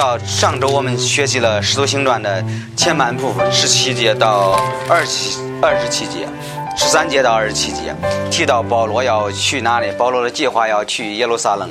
[0.00, 2.42] 到上周我们学习了《使徒行传》的
[2.74, 6.26] 前半部分，十七节到二十二十七节，
[6.74, 7.94] 十三节到二十七节，
[8.30, 9.92] 提到保罗要去哪里？
[9.98, 11.68] 保罗的计划要去耶路撒冷，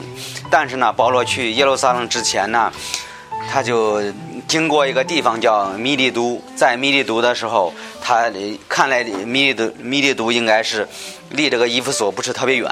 [0.51, 2.71] 但是呢，保罗去耶路撒冷之前呢，
[3.51, 3.99] 他就
[4.47, 7.73] 经过一个地方叫米利都，在米利都的时候，
[8.09, 8.31] 他
[8.67, 10.87] 看来米利都米利都应该是。
[11.31, 12.67] 离这个伊夫所不是特别远，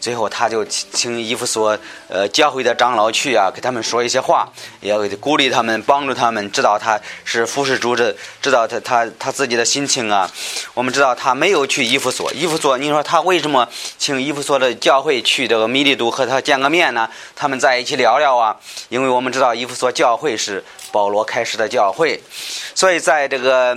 [0.00, 4.48] 最后他就请伊夫所呃教会的长老去啊，给他们说一些话，
[4.80, 10.28] 也要鼓励他们，帮助他们，知道他是服侍主的，知道他他他自己的心情啊。
[10.74, 17.08] 我们知道他没有去伊夫所，伊夫所，你说他为什么请伊夫所的教会去这个米利都和他见个面呢？
[17.36, 18.56] 他们在一起聊聊啊，
[18.88, 22.20] 因为我们知道伊夫所教会是保罗开始的教会，
[22.74, 23.76] 所以在这个。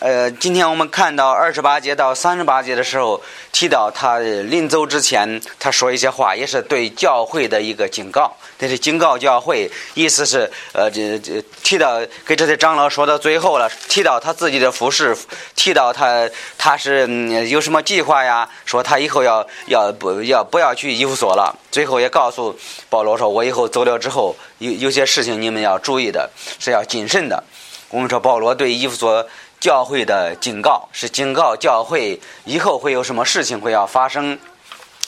[0.00, 8.32] 呃，今天我们看到二十八节到三十八节的时候，提到他临走之前，他说一些话，也是对教会的一个警告。
[8.56, 15.16] 这是警告教会，意思是呃，这这提到给这些长老说到最后了，提到他自己的服饰，
[15.56, 17.08] 提到他他是
[17.48, 18.48] 有什么计划呀？
[18.64, 21.52] 说他以后要要不要不要去医务所了？
[21.72, 22.56] 最后也告诉
[22.88, 27.42] 保罗说，我以后走了之后，有有些事情你们要注意的，是要谨慎的。
[27.90, 29.26] 我们说保罗对伊夫所。
[29.60, 34.38] 教会的警告是警告教会以后会有什么事情会要发生，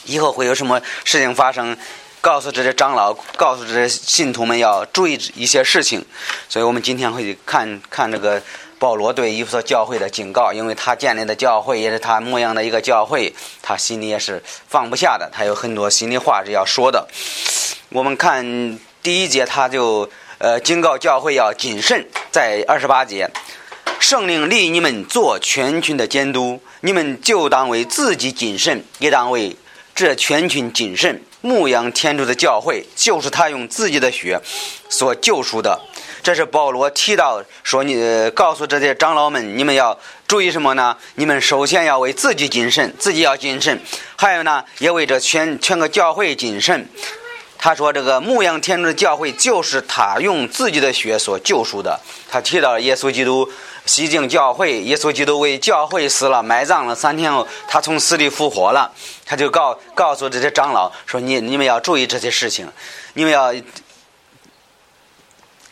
[0.03, 1.77] 以后会有什么事情发生，
[2.19, 6.03] 告诉这些长老，告诉这些信徒们要注意一些事情。
[6.49, 8.43] 所以我们今天会看看这个
[8.77, 17.07] 保罗对以弗所教会的警告，因为他建立的教会也是他模样的一个教会，他心里也是放不下的，他有很多心里话是要说的。
[17.87, 20.07] 我们看第一节，他就
[20.37, 23.29] 呃警告教会要谨慎，在二十八节。
[23.99, 29.55] 圣灵立你们做全群的监督，你们就当为自己谨慎，也当为
[29.95, 31.23] 这全群谨慎。
[31.41, 34.39] 牧羊天主的教会，就是他用自己的血
[34.89, 35.79] 所救赎的。
[36.21, 40.95] 这是保罗提到说：“你告诉这些长老们，你们要注意什么呢？
[41.15, 43.77] 你们首先要为自己谨慎，自己要谨慎；
[44.15, 46.87] 还有呢，也为这全全个教会谨慎。”
[47.61, 51.97] 他说：“这个牧羊天主的教会，就是他用自己的血所救赎的。”
[52.29, 53.47] 他提到耶稣基督。
[53.83, 58.91] 西京教会，耶稣基督为教会死了，埋葬了三天后，他从死里复活了。
[59.25, 62.67] 他就告告诉这些长老说：“你你们要注意这些事情，
[63.13, 63.53] 你们要。”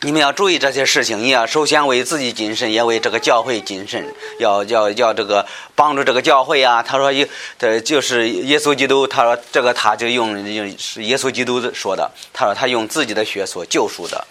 [0.02, 4.02] 你们要注意这些事情，你要首先为自己谨慎，也为这个教会谨慎，
[4.40, 5.46] 要要要这个
[5.76, 6.82] 帮助这个教会啊。
[6.82, 7.28] 他说：“耶，
[7.58, 12.10] 这就是耶稣基督。”他说：“这个他就用用是耶稣基督说的。
[12.32, 14.26] 他说他用自己的血所救赎的，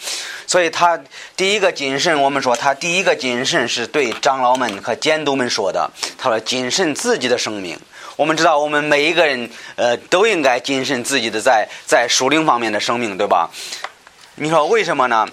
[0.47, 0.99] 所以他
[1.37, 2.19] 第一个谨慎。
[2.23, 5.91] 我们说他第一个谨慎是对长老们和监督们说的。
[6.17, 7.79] 他说谨慎自己的生命。
[8.17, 13.51] 我们知道，我们每一个人呃都应该谨慎自己的在在属灵方面的生命，对吧？
[14.37, 15.29] 你说为什么呢？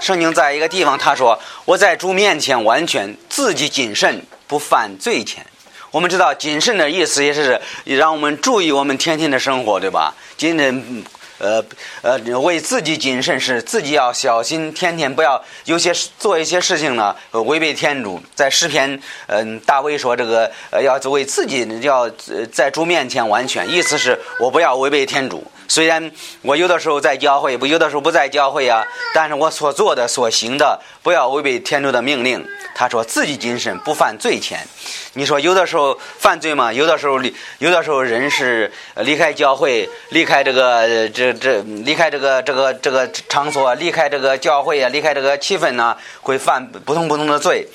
[0.00, 5.46] 圣经在一个地方，他说：“我在主面前完全自己谨慎，不犯罪前。”
[5.92, 10.14] 我们知道谨慎的意思也是让我们注意我们天天的生活，对吧？
[10.36, 11.04] 谨慎，
[11.38, 11.64] 呃
[12.02, 18.22] 呃，为自己谨慎是自己要小心，天天不要有些做一些事情呢违背天主。
[18.34, 22.08] 在诗篇，嗯，大卫说这个呃要为自己要
[22.52, 25.44] 在主面前完全，意思是我不要违背天主。
[25.70, 26.10] 虽然
[26.42, 32.44] 我有的时候在教会，不有的时候不在教会啊，但是我所做的、所行的，不要违背天主的命令。
[32.74, 34.66] 他说自己谨慎，不犯罪前。
[35.12, 36.72] 你说有的时候犯罪吗？
[36.72, 37.20] 有的时候，
[37.58, 47.68] 有的时候人是离开教会，离开这个这这，离开这个这个这个场所，离开这个教会啊，离开这个气氛呢，会犯不同不同的罪。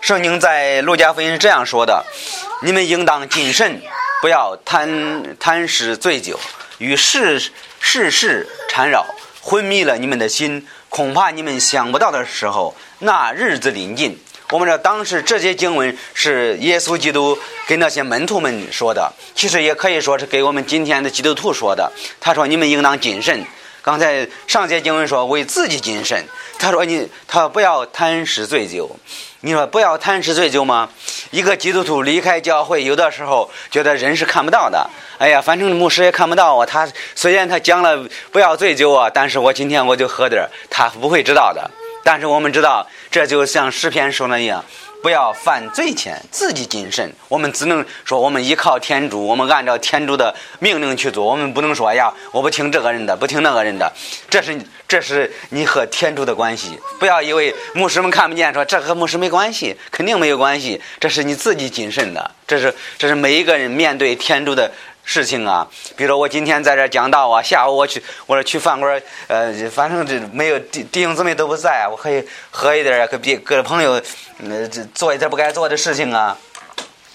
[0.00, 2.04] 圣经在路加福音是这样说的：
[2.62, 3.80] 你们应当谨慎，
[4.20, 6.40] 不要贪贪食醉酒。
[6.78, 7.40] 与世
[7.80, 9.06] 世事缠绕，
[9.40, 14.18] 昏迷了你们的心，恐怕你们想不到的时候，那日子临近。
[14.50, 17.36] 我们知道，当时这些经文是耶稣基督
[17.66, 21.90] 跟那些门徒们说的，其实也可以说是给我们今天的基督徒说的。
[22.20, 23.44] 他说：“你们应当谨慎。”
[23.86, 26.24] 刚才上节经文说：“为自己谨慎。”
[26.58, 28.90] 他说：“你，他不要贪食醉酒。”
[29.42, 30.88] 你说不要贪食醉酒吗？
[31.30, 34.90] 一个基督徒离开教会，有的时候觉得人是看不到的。
[35.18, 36.66] 哎呀，反正牧师也看不到我。
[36.66, 41.70] 他虽然他讲了不要醉酒啊，但是我今天我就喝点儿，他不会知道的。
[42.02, 44.64] 但是我们知道，这就像诗篇说的一样。
[45.06, 47.08] 不要犯罪前，自己谨慎。
[47.28, 51.24] 我们只能说，我们依靠天主，我们按照天主的命令去做。
[51.24, 53.88] 我们不能说呀，我不听这个人的，不听那个人的。
[54.28, 56.76] 这是这是你和天主的关系。
[56.98, 60.82] 不要以为牧师们看不见，说这和牧师没关系，肯定没有关系。
[60.98, 62.28] 这是你自己谨慎的。
[62.44, 64.68] 这是这是每一个人面对天主的
[65.08, 65.66] 事情啊，
[65.96, 73.92] 比如说我今天在这讲道啊，下午我去，我说去饭馆，呃，反正这没有弟弟兄姊妹都不在，我可以喝一点，跟别跟朋友，
[74.42, 76.36] 呃，这做一点不该做的事情啊。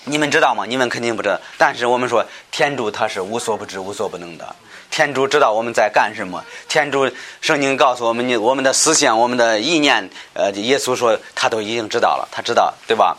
[0.05, 0.65] 你们知道吗？
[0.65, 1.37] 你们肯定不知道。
[1.57, 4.55] 但是我们说，天主他是无所不知、无所不能的。
[4.89, 6.41] 天主知道我们在干什么。
[6.69, 7.11] 天主
[7.41, 13.17] 圣经告诉我们，你我们的思想、我们的意念，呃，耶稣说他都已经知道了，他知道，对吧？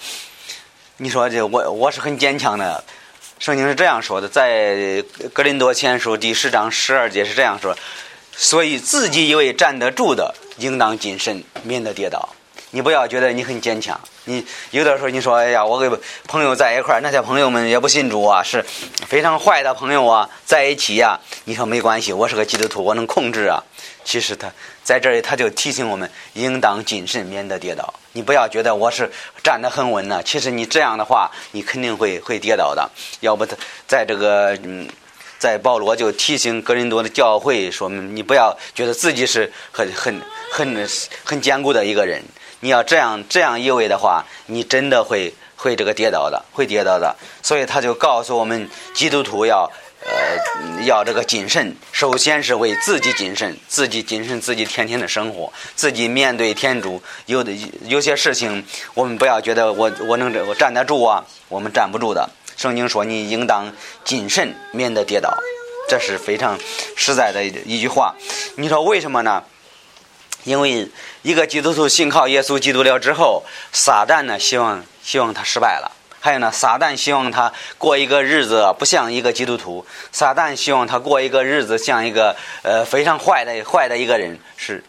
[0.96, 2.82] 你说这我我是很坚强的。
[3.43, 5.03] 圣经是这样说的，在
[5.33, 7.77] 《格林多前书》第十章十二节是这样说：
[8.37, 12.29] 所以自己以为站得住的，应当谨慎，免得跌倒。
[12.71, 14.00] 你不要觉得你很坚强。
[14.27, 15.91] 你有的时候你说：“哎呀，我跟
[16.29, 18.65] 朋友在一块儿，那些朋友们也不信主啊，是
[19.09, 23.61] 非常坏的朋友啊，在一起呀。”你说没关系，我是个基督徒，我能控制啊。
[24.05, 24.53] 其实他
[24.84, 27.94] 在这里，他就提醒我们，应当谨慎，免得跌倒。
[28.12, 29.11] 你不要觉得我是
[29.43, 30.20] 站得很稳呢。
[30.25, 32.90] 其实你这样的话，你肯定会会跌倒的。
[33.20, 33.56] 要不他
[33.87, 34.88] 在这个嗯，
[35.38, 40.20] 在保罗就提醒格林多的教会说：“你不要觉得自己是很很
[40.50, 40.88] 很
[41.25, 42.23] 很坚固的一个人。
[42.61, 47.17] 你要这样这样以为的话，你真的会会这个跌倒的，会跌倒的。
[47.40, 49.70] 所以他就告诉我们，基督徒要。”
[50.04, 57.52] 呃，要这个谨慎，首先是为自己谨慎，自己谨慎自己天天的生活，自己面对天主，有的
[57.84, 58.64] 有些事情，
[58.94, 62.28] 我们不要觉得我我能我站得住啊，我们站不住的。
[62.56, 63.72] 圣经说你应当
[64.04, 65.37] 谨慎，免得跌倒，
[65.88, 66.58] 这是非常
[66.96, 68.14] 实在的一句话。
[68.56, 69.43] 你说为什么呢？
[70.44, 70.88] 因为
[71.22, 75.93] 一个基督徒信靠耶稣基督了之后，撒旦呢希望希望他失败了。
[76.24, 84.38] 还有呢，撒旦希望他过一个日子不像一个基督徒，撒旦希望他过一个日子像一个呃非常坏的坏的一个人。
[84.56, 84.84] 是，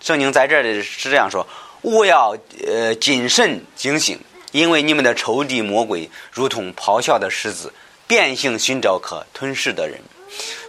[0.00, 1.46] 圣经在这里是这样说：
[1.82, 2.34] 勿要
[2.66, 4.18] 呃谨慎警醒，
[4.52, 7.70] 因为你们的仇敌魔鬼如同咆哮的狮子，
[8.06, 10.00] 变性寻找可吞噬的人。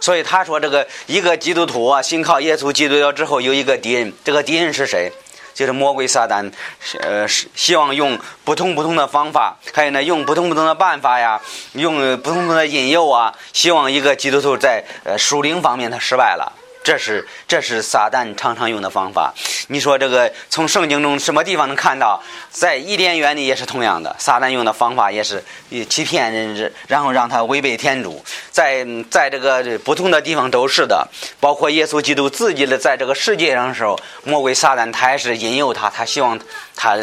[0.02, 5.10] 所以他说，这个一个基督徒啊，信靠耶稣基督了之后，有一个敌人，这个敌人是谁？
[5.56, 6.52] 就是魔鬼撒旦，
[7.00, 11.40] 呃，希望用不同不同的方法，还有呢，用不同不同的办法呀，
[11.72, 16.52] 用不同不同的引诱啊，希望一个基督徒在呃属灵方面他失败了。
[16.86, 19.34] 这是这是撒旦常常用的方法。
[19.66, 22.22] 你说这个从圣经中什么地方能看到？
[22.48, 25.42] 在伊甸园里也是同样的，撒旦用的方法也是
[25.90, 28.24] 欺骗人，然后让他违背天主。
[28.52, 31.08] 在在这个不同的地方都是的，
[31.40, 36.38] 包括耶稣基督自己的在这个世界上的时候，魔鬼撒旦他也是引诱他，他希望
[36.76, 36.96] 他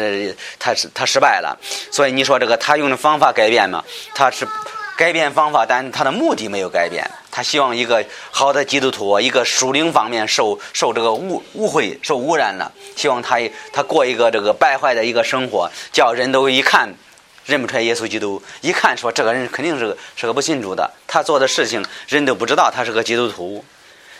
[0.58, 1.58] 他是他失败了。
[1.92, 3.84] 所以你说这个他用的方法改变吗？
[4.14, 4.48] 他是。
[4.96, 7.04] 改变方法，但他的目的没有改变。
[7.34, 13.40] 他希望一个好的基督徒，一个属灵方面受受这个污污秽、受污染了，希望他
[13.72, 16.94] 他过一个这个败坏的一个生活，叫人都一看
[17.44, 23.64] 认不出来耶稣基督，一看说这个人肯定是是个不信主的，他做的事情人都不知道他是个基督徒。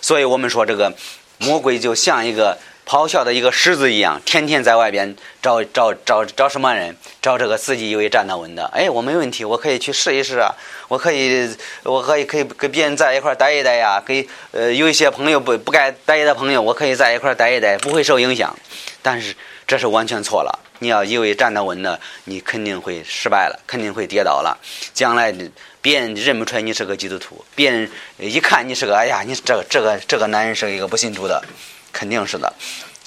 [0.01, 0.93] 所以我们说这个
[1.39, 2.59] 魔鬼就像一个。
[2.87, 6.97] 咆哮的一个狮子一样，天天在外边找找找找什么人？
[7.23, 8.67] 找这个自己以为站得稳的。
[8.67, 10.55] 哎，我没问题，我可以去试一试啊！
[10.89, 11.49] 我可以，
[11.83, 14.03] 我可以可以跟别人在一块待一待呀。
[14.05, 18.55] 给呃有一些朋友不不该待的朋友，我可以在一块待一待，不会受影响。
[19.01, 19.35] 但是
[19.67, 20.61] 这是完全错了。
[20.81, 24.59] 你要以为站得稳的，你肯定会失败了，肯定会跌倒了。
[24.93, 25.35] 将来
[25.81, 31.43] 别人认不出来你是个基督徒，别人一看你是个，哎呀，你这个这个这个男人是一个不信主的。
[31.95, 32.53] 肯定是的，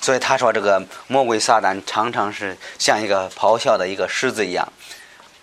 [0.01, 4.71] 所以他说这个魔鬼撒旦常常是像一个咆哮的一个狮子一样，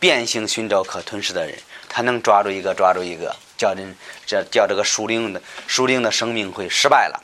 [0.01, 1.57] 变形寻找可吞噬的人，
[1.89, 3.95] 他能抓住一个抓住一个，叫人
[4.27, 7.23] 这叫这个属灵的属灵的生命会失败了。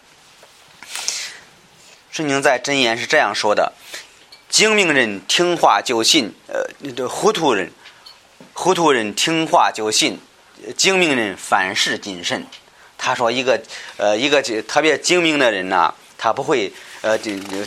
[2.10, 3.72] 圣经在箴言是这样说的：
[4.50, 7.72] 精明人听话就信，呃，这糊涂人
[8.52, 10.20] 糊涂人听话就信，
[10.76, 12.46] 精明人凡事谨慎。
[12.98, 13.58] 他说一个
[13.96, 15.94] 呃一个特别精明的人呢。
[16.22, 17.18] 他不会，呃，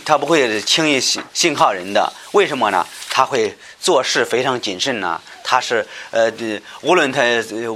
[0.05, 2.13] 他不会轻易信信靠人的。
[2.33, 2.86] 为什么呢？
[3.10, 5.19] 他会做事非常谨慎呢。
[5.43, 6.31] 他是，呃，
[6.81, 7.24] 无论他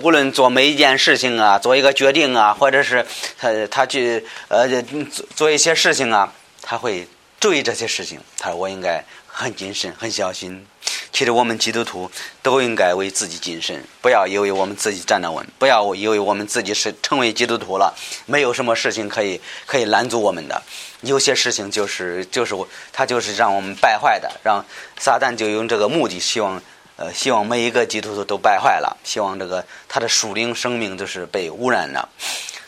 [0.03, 3.03] 无论做每一件事情啊，做一个决定啊，或者是
[3.39, 6.31] 他他去呃做做一些事情啊，
[6.61, 7.07] 他会
[7.39, 8.19] 注意这些事情。
[8.37, 10.65] 他说我应该很谨慎，很小心。
[11.11, 12.09] 其实我们基督徒
[12.43, 20.61] 都应该为自己谨慎，不要以为我们自己站得稳，不要以为我们自己是成为基督徒了，没有什么事情可以可以拦阻我们的。
[21.01, 22.55] 有些事情就是就是
[22.93, 24.63] 他就是让我们败坏的，让
[24.99, 26.61] 撒旦就用这个目的，希望
[26.97, 32.09] 呃希望每一个基督徒都败坏了，希望这个他的属灵生命都是被污染了。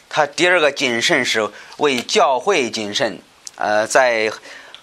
[0.10, 1.48] 他第二个谨慎是
[1.78, 3.20] 为教会谨慎，
[3.60, 4.32] 呃，在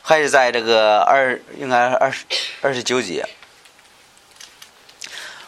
[0.02, 2.24] 还是在这个二应该二十
[2.60, 3.26] 二十九节。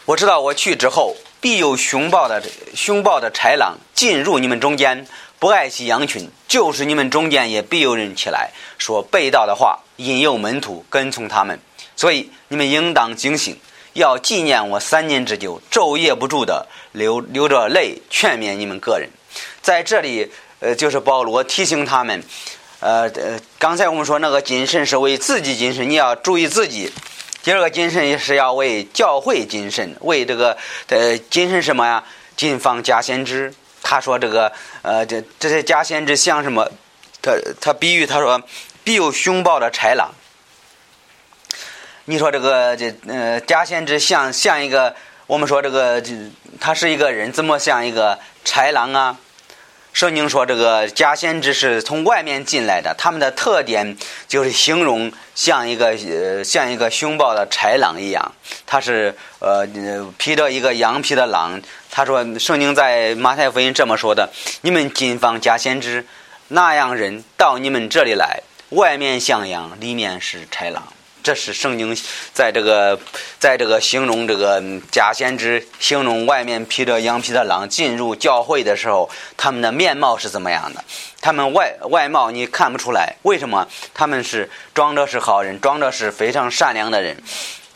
[0.07, 2.43] 我知道我去之后，必有凶暴的
[2.75, 5.07] 凶暴的豺狼进入你们中间，
[5.39, 6.31] 不爱惜羊群。
[6.49, 11.61] 就是你们中间也必有人起来说背道的话，引诱门徒跟从他们。
[11.95, 13.61] 所以你们应当警醒，
[13.93, 19.11] 要纪念我三年之久，昼夜不住的流流着泪劝勉你们个人。
[19.61, 22.25] 在这里，呃，就是保罗提醒他们，
[22.81, 26.93] 呃呃，刚才我们说那个谨慎是为自己谨慎，你要注意自己。
[27.43, 30.57] 第二个谨慎是要为教会谨慎，为这个
[30.89, 32.05] 呃谨慎什么呀？
[32.37, 33.53] 谨防假先知。
[33.83, 36.71] 他说这个呃这这些假先知像什么？
[37.21, 38.41] 他他比喻他说
[38.85, 40.15] 必有凶暴的豺狼。
[42.05, 44.95] 你说这个这呃假先知像像一个
[45.27, 46.13] 我们说这个这
[46.61, 49.17] 他是一个人，怎么像一个豺狼啊？
[49.93, 53.97] 圣经说，这个假先知是从外面进来的，他们的特点
[54.29, 58.33] 就是形容像一个呃像一个凶暴的豺狼一样。
[58.65, 59.67] 他是呃
[60.17, 61.61] 披着一个羊皮的狼。
[61.91, 64.31] 他说，圣经在马太福音这么说的：
[64.61, 66.07] 你们谨防假先知，
[66.49, 70.87] 那样人到你们这里来，外面像羊，里面是豺狼。
[71.29, 71.95] 这是圣经
[72.33, 72.99] 在这个
[73.39, 80.83] 在这个形容这个假先知，形容外面披着羊皮的狼进入教会的时候，他们的面貌是怎么样的？
[81.21, 83.69] 他们外外貌你看不出来，为什么？
[83.93, 87.15] 他们是装着是好人，装着是非常善良的人。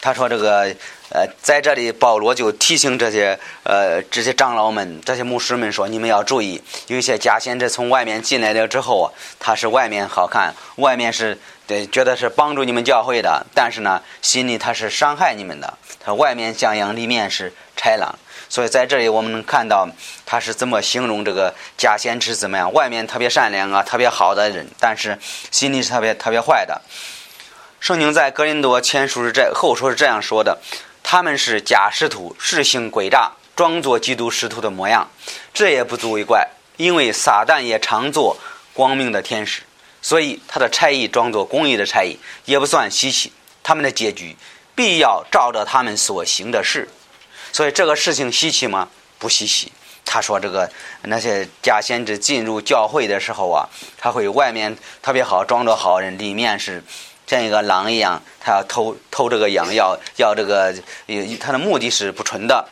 [0.01, 0.75] 他说这个。
[1.15, 15.79] 呃，在这里，保罗就提醒这些呃这些长老们、这些牧师们说：“你们要注意，有一些假先知从外面进来了之后啊，他是外面好看，外面是对觉得是帮助你们教会的，但是呢，心里他是伤害你们的。
[16.01, 18.19] 他外面像羊，里面是豺狼。
[18.49, 19.89] 所以在这里，我们能看到
[20.27, 22.73] 他是怎么形容这个假先知怎么样？
[22.73, 25.19] 外面特别善良啊，特别好的人，但是
[25.51, 26.83] 心里是特别特别坏的。
[27.81, 30.59] 圣经在格林多前书是这后书是这样说的。”
[31.05, 35.11] 他们是假使徒，实行诡诈，装作基督使徒的模样。
[35.53, 38.37] 这也不足为怪，因为撒旦也常做
[38.73, 39.63] 光明的天使，
[40.03, 43.33] 所以他的差役装作公义的差役，也不算稀奇。
[43.63, 44.37] 他们的结局
[44.75, 46.89] 必要照着他们所行的事。
[47.53, 48.89] 所以这个事情稀奇吗？
[49.19, 49.73] 不稀奇。
[50.05, 50.71] 他说这个
[51.05, 56.83] 那些假先知进入教会的时候啊，他会外面特别好，装着好人，里面是。
[57.25, 60.75] 像一个狼一样，他要偷偷这个羊，要要这个，
[61.41, 62.69] 他的目的是不纯的。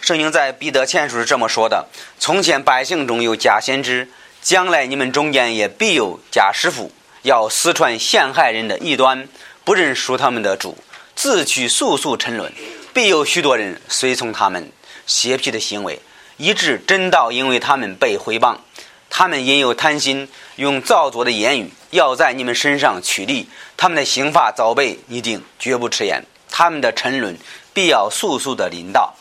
[0.00, 1.88] 圣经在彼得前书是这么说的：
[2.20, 4.08] 从前百姓中有假先知，
[4.42, 6.92] 将来你们中间也必有假师傅，
[7.22, 9.28] 要私传陷害人的异端，
[9.64, 10.78] 不认属他们的主，
[11.14, 12.52] 自取速速沉沦。
[12.94, 14.72] 必有许多人随从他们
[15.06, 16.00] 邪僻的行为，
[16.36, 18.56] 以致真道因为他们被毁谤。
[19.10, 23.48] 他们因有贪心，用造作的言语要在你们身上取利。
[23.76, 26.24] 他们的刑罚早被拟定，绝不迟延。
[26.50, 27.36] 他们的沉沦
[27.72, 29.14] 必要速速的临到。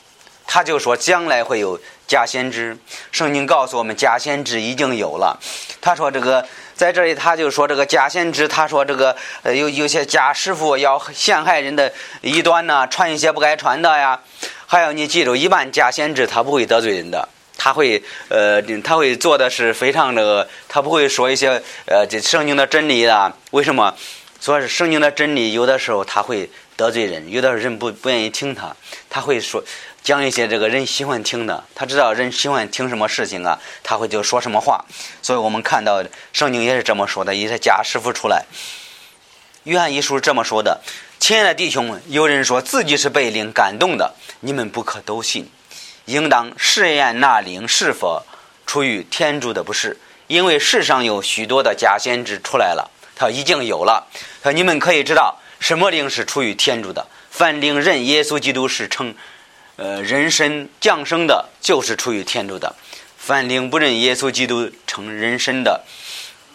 [0.46, 2.78] 他就说将来会有假先知。
[3.12, 5.38] 圣经告诉我们，假先知已经有了。
[5.82, 8.48] 他说这个在这里，他就说这个假先知。
[8.48, 14.20] 他说这个呃有有些假师傅要陷害人的异端呢，传一些不该传的呀。
[14.66, 17.28] 还有你记住，一般假先知他不会得罪人的。
[17.58, 23.34] 他会，呃，他会做的是非常这个，他不会说一些，呃，这圣经的真理的。
[23.52, 23.94] 为什么？
[24.40, 28.76] 说是圣经的真理，有的时候他会得罪人，有的人不不愿意听他，
[29.10, 29.64] 他会说
[30.08, 31.66] 讲一些这个人喜欢听的。
[31.76, 34.86] 他知道人喜欢听什么事情啊，他会就说什么话。
[35.22, 38.46] 所以我们看到圣经也是这么说的，一些假师傅出来。
[39.66, 40.80] 约翰一书这么说的
[41.20, 45.52] ：“亲爱的弟兄们，有人说自己是被灵感动的，你们不可都信。”
[46.06, 48.24] 应当试验那灵是否
[48.66, 54.08] 出于天主的不是，因为世上有许多的假先知出来了，他已经有了。
[54.42, 57.06] 他你们可以知道什么灵是出于天主的。
[57.30, 59.14] 凡灵认耶稣基督是称，
[59.78, 62.74] 呃，人身降生的，就是出于天主的；
[63.16, 65.84] 凡灵不认耶稣基督成人身的，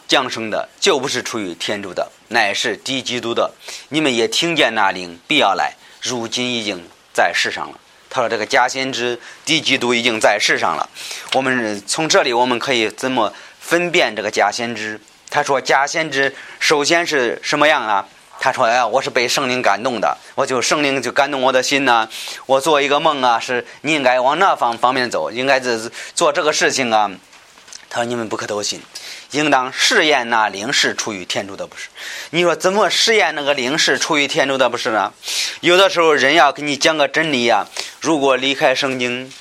[0.09, 3.52] 降生的，就不是出于天主的，乃是敌基督的。
[3.91, 6.83] 你们也听见那灵必要来，如今已经
[7.14, 7.79] 在世上了。
[8.11, 10.91] 他说：“这个假先知低基督已经在世上了。
[11.33, 15.00] 我们从这里我们可以怎么分辨这个假先知？
[15.31, 18.07] 他说假先知首先是什么样啊？
[18.42, 22.08] 他说：‘哎呀，我是被圣灵感动的，我就圣灵就感动我的心呐。
[22.46, 27.08] 我做一个梦啊，是你应该往那方方面走，应该是做这个事情啊。’
[27.88, 28.82] 他说：‘你们不可都信。’”
[29.30, 31.88] 应当试验那灵是出于天主的不是？
[32.30, 35.12] 你说怎么试验那个灵是出于天主的不是呢？
[35.61, 37.68] 有的时候人要给你讲个真理呀，
[38.00, 39.32] 如果离开圣经，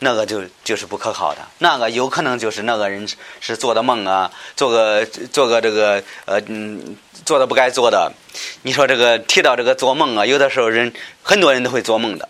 [0.00, 1.38] 那个就就是不可靠的。
[1.58, 3.06] 那个有可能就是那个人
[3.40, 8.12] 是做的梦啊，做个做个这个呃嗯做的不该做的。
[8.62, 10.92] 你说这个提到这个做梦啊，有的时候人
[11.22, 12.28] 很多人都会做梦的。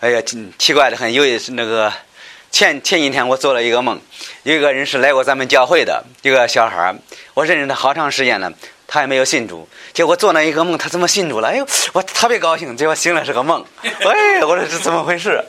[0.00, 0.22] 哎呀，
[0.58, 1.92] 奇怪的很，有一那个
[2.50, 4.00] 前前几天我做了一个梦，
[4.44, 6.96] 有一个人是来过咱们教会的一个小孩儿，
[7.34, 8.50] 我认识他好长时间了，
[8.86, 11.48] 他也没有信主，结果做了一个梦，他怎么信主了？
[11.48, 15.44] 哎呦，我特别高兴，结果醒了是个梦，哎，我说这怎么回事？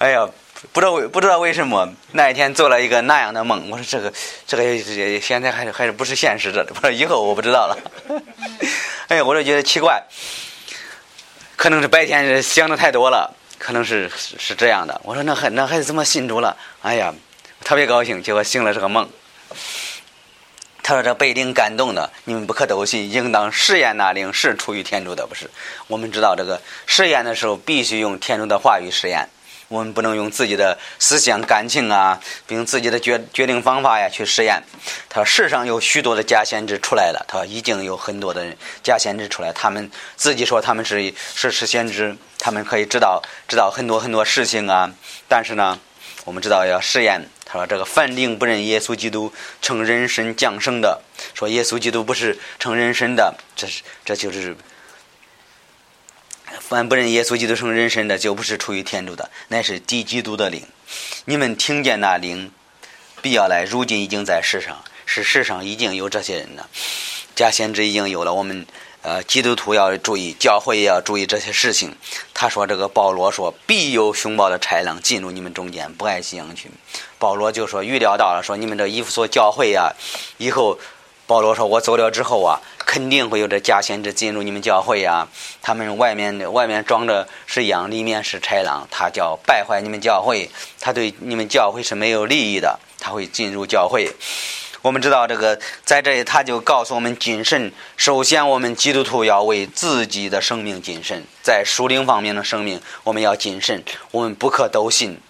[0.00, 0.26] 哎呀，
[0.72, 4.10] 不知道为不知道为什么那一天做了一个那样的梦，我说这个
[4.46, 7.76] 这个现在还是还是不是现实的，不是以后我不知道了。
[9.08, 10.02] 哎呀，我就觉得奇怪，
[11.54, 13.36] 可能是白天想的太多了。
[13.58, 16.56] 可能是是这样的，我说那孩那孩子怎么信主了？
[16.80, 17.12] 哎呀，
[17.62, 19.06] 特别高兴，结果醒了是个梦。
[20.82, 25.50] 他说这被灵感动的，你们不可都信，应当试验那灵是出于天主的，不是？
[25.88, 29.28] 我们知道这个试验的时候必须用天主的话语试验。
[29.70, 34.60] 我们不能用自己的思想、感情啊，并自己的决决定方法呀去实验。
[35.08, 44.90] 他说世上有许多的假先知出来了，他说已经有很多的人假先知出来，他们自己说他们是是是先知，他们可以知道知道很多很多事情啊。
[45.28, 45.78] 但是呢，
[46.24, 47.28] 我们知道要实验。
[47.44, 51.00] 他说这个凡灵不认耶稣基督成人身降生的，
[51.32, 54.56] 说耶稣基督不是成人身的，这是这就是。
[56.60, 60.62] 凡不认耶稣基督成人身的，就不是出于天主的，乃是敌基督的灵。
[61.24, 62.52] 你们听见那灵
[63.20, 66.68] 必要来，如今已经在世上，是世上已经有这些人了。
[67.34, 68.64] 假先知已经有了，我们
[69.02, 71.96] 呃基督徒要注意，教会也要注意这些事情。
[72.32, 76.70] 他说这个保罗说必有凶暴的豺狼进入你们中间，不爱惜羊群。
[77.18, 79.92] 保罗就说预料到了，说你们这衣服所教会呀，
[80.38, 80.78] 以后。
[81.26, 82.58] 保罗说：“我走了之后啊，
[82.90, 85.28] 肯定会有这假先知进入你们教会呀。
[85.62, 88.84] 他们外面的外面装着是羊，里面是豺狼。
[88.90, 92.80] 他叫败坏你们教会，他对你们教会是没有利益的。
[92.98, 94.12] 他会进入教会。
[94.82, 97.72] 我们知道这个，在这里他就告诉我们谨慎。
[97.96, 103.84] 首先，我们基督徒要为自己的生命谨慎，在属灵方面的生命，我们要谨慎。
[104.10, 105.20] 我们不可都信。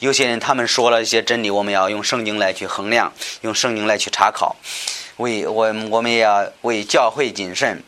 [0.00, 4.56] 有些人他们说了一些真理，我们要用圣经来去衡量，用圣经来去查考。”
[5.18, 7.82] 为我，我们也要为教会谨慎。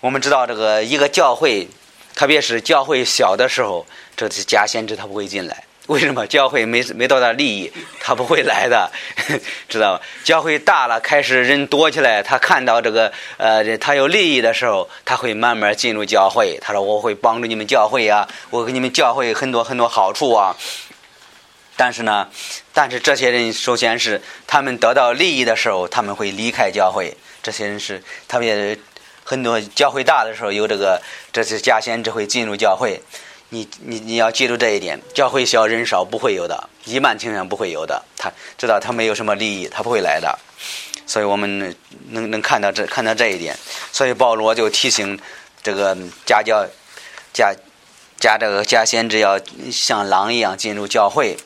[0.00, 1.66] 我们知道，这个一个教会，
[2.14, 3.84] 特别是教会小的时候，
[4.16, 5.64] 这是假先知他不会进来。
[5.88, 6.26] 为什么？
[6.26, 8.90] 教会没没多大利益，他不会来的，
[9.68, 10.02] 知道吧？
[10.22, 16.58] 教会大了，开始人多起来，他看到这个呃，他有利益的时候，他会慢慢进入教会。
[16.60, 20.54] 他说：“我会帮助你们教会啊，我给你们教会很多很多好处啊。”
[21.78, 22.28] 但是呢，
[22.72, 27.16] 但是这些人首先是他们得到利益的时候，他们会离开教会。
[27.40, 28.76] 这些人是特别
[29.22, 31.00] 很多教会大的时候有这个，
[31.32, 33.00] 这是假先知会进入教会。
[33.50, 38.04] 你你你要记住这一点，教会小人少不会有的，一般情况不会有的。
[38.16, 40.36] 他知道他没有什么利益，他不会来的。
[41.06, 41.74] 所以我们
[42.08, 43.56] 能能看到这看到这一点。
[43.92, 45.16] 所以保罗就提醒
[45.62, 46.66] 这个家教
[47.32, 47.54] 家。
[48.20, 51.36] 加这个加先知要像狼一样进入教会。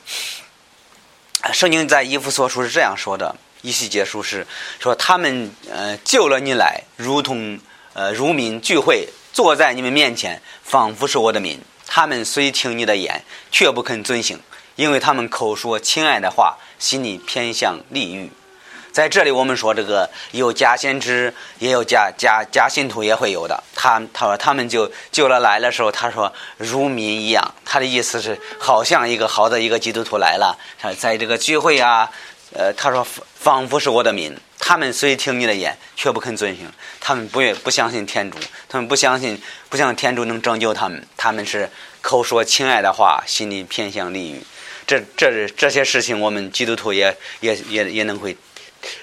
[1.51, 4.47] 圣经在以弗所书是这样说的：一细结束是
[4.79, 7.59] 说他们呃救了你来，如同
[7.93, 11.59] 呃如民聚会，坐在你们面前，仿佛是我的民。
[11.85, 14.39] 他们虽听你的言，却不肯遵行，
[14.75, 18.31] 因为他们口说亲爱的话，心里偏向利欲。
[18.93, 23.63] 在这里，我们说这个有假先知，也有假假假信徒，也会有的。
[23.73, 30.55] 他他说他们就救了来的时候，他说如民一样，他的意思是好像一个好的一个基督徒来了，
[30.95, 32.07] 在这个聚会啊，
[32.53, 33.03] 呃，他说
[33.33, 38.37] 仿佛是我的民，他们虽听你的言，却不肯遵行，他们不愿不相信天主，
[38.69, 41.67] 他们不相信不相信天主能拯救他们，他们是
[42.01, 44.43] 口说亲爱的话，心里偏向利欲。
[44.85, 48.37] 这这这些事情，我们基督徒也也也也能会。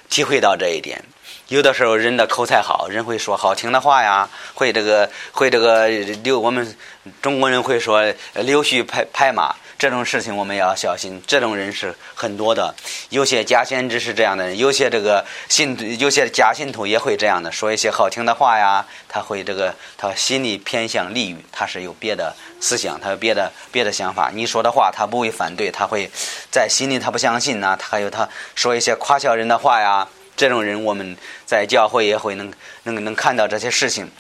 [0.09, 1.03] 体会到这一点，
[1.49, 6.77] 有的时候人的口才好，人会说好听的话呀，会这个会这个留我们
[7.21, 8.03] 中国人会说
[8.35, 11.23] 溜须拍拍马，这种事情我们要小心。
[11.27, 12.75] 这种人是很多的，
[13.09, 14.47] 有些假先知是这样的。
[14.47, 24.31] 人，有些这个信有些假信徒也会这样的说一些好听的话呀，他会这个他心里偏向利欲，他是有别的思想，他有别的别的想法。
[24.35, 26.11] 你说的话他不会反对，他会
[26.51, 30.07] 在心里他不相信呢，他还有他说一些夸笑人的话呀。
[30.37, 31.17] 这种人，我们
[31.47, 34.11] 在教会也会能能能看到这些事情。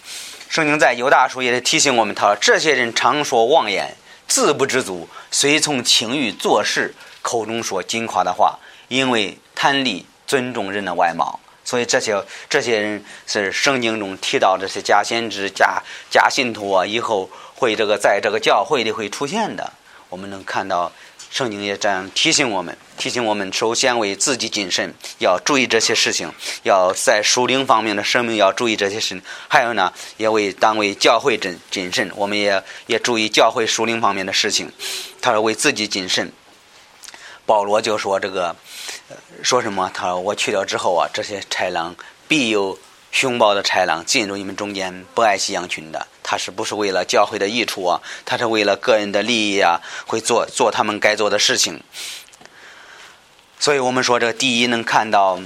[0.48, 3.96] 圣经在犹大书也提醒我们，他说：“这些人常说妄言，
[4.30, 19.72] 自不知足，随从情欲做事，口中说金夸的话，因为贪利尊重人的外貌。”所以这些这些人是圣经中提到这些假先知、假假信徒啊，以后会这个在这个教会里会出现的。
[20.08, 20.90] 我们能看到
[21.30, 26.28] 圣经也这样提醒我们，提醒我们首先为自己谨慎，要注意这些事情；
[26.64, 29.22] 要在属灵方面的生命要注意这些事。
[29.48, 34.70] 还有呢，也为当为教会谨谨慎，我们也也注意教会属灵方面的事情。
[35.22, 36.32] 他说为自己谨慎。
[37.46, 38.54] 保罗就说这个，
[39.42, 39.90] 说什么？
[39.94, 41.94] 他说我去了之后啊，这些豺狼
[42.28, 42.78] 必有。
[43.12, 48.00] 凶暴的豺狼进入你们中间，不爱惜羊群的，他是不是为了教会的益处啊？
[48.24, 51.82] 他是为了个人的利益啊，会做做他们该做的事情。
[53.58, 55.40] 所以我们说，这第一能看到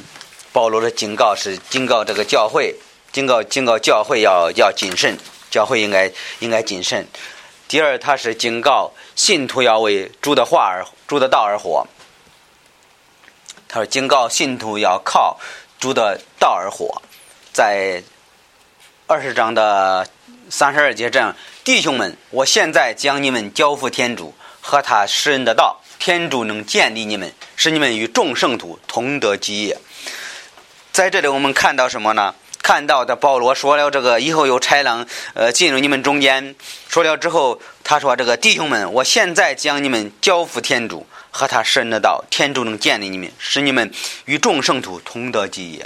[0.53, 2.77] 保罗的警告是警告这个教会，
[3.13, 5.17] 警告警告教会要要谨慎，
[5.51, 7.09] 教会应该应该谨慎。
[7.67, 11.87] 第二，他是警告信徒要为主的话而主的道而活。
[13.69, 15.41] 他说，警告信徒要靠
[15.81, 17.01] 主的道而活。
[17.55, 18.03] 在
[19.07, 20.07] 二十章的
[20.57, 29.77] 三十二节这样，弟兄们，我现在将你们交付天主和他施恩的道，天主能建立你们，使你们与众圣徒同得基业。
[30.93, 32.37] 在这里，我们看到什么呢？
[32.63, 36.55] 看到的保罗说了这个以后有豺狼呃进入你们中间，
[36.89, 43.91] 说了之后，他说这个弟兄们，我现在将你们交付天主和他施恩的道，天主能建立你们，使你们
[44.27, 45.85] 与众圣徒同得基业。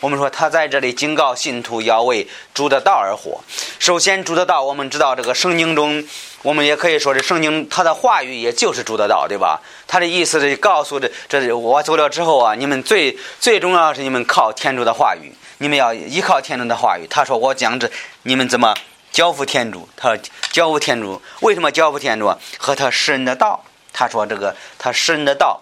[0.00, 3.38] 我们说他在这里警告信徒要为主的道而活。
[3.78, 6.02] 首先，主的道，我们知道这个圣经中，
[6.42, 9.60] 我们也可以说是圣经他的话语，也就是主的道，对吧？
[9.86, 17.06] 他的意思是告诉这这我走了之后啊，你们最最重要是你们靠天主的话语，你们要依靠天主的话语。
[17.10, 17.90] 他说我讲这
[18.22, 18.74] 你们怎么
[19.12, 19.86] 交付天主？
[19.98, 22.34] 他说交付天主，为什么交付天主？
[22.56, 23.62] 和他施恩的道。
[23.92, 25.60] 他说这个他施恩的道。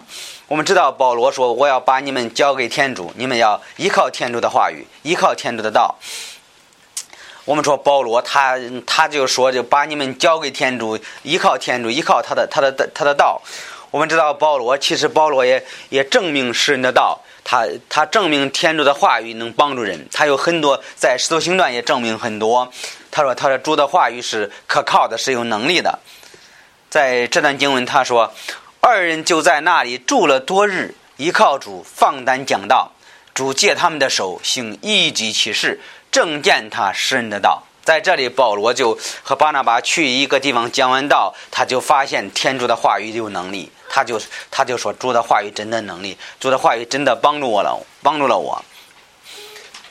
[0.49, 5.95] 我们知道保罗说：“我要把你们交给天主，你们要依靠天主的话语，依靠天主的道。”
[7.45, 13.43] 我们说保罗他他就说就把你们交给天主，依靠天主，依靠他的他的他的道。
[13.91, 20.09] 我们知道保罗其实保罗也也证明世人的道，他他证明天主的话语能帮助人。
[20.11, 22.73] 他有很多在使徒行传也证明很多。
[23.11, 25.99] 他说他的主的话语是可靠的，是有能力的。
[26.89, 28.33] 在这段经文他说。
[28.89, 32.93] 二人就在那里住了多日，依靠主放胆讲道。
[33.35, 35.79] 主借他们的手行一级奇事，
[36.11, 37.65] 正见他施恩的道。
[37.85, 44.21] 在这里，保罗就和巴拿巴去一个地方讲完道，他就发现天主的话语有能力，他就
[44.51, 48.65] 他就说主的话语真的能力，主的话语真的帮助我了，帮助了我。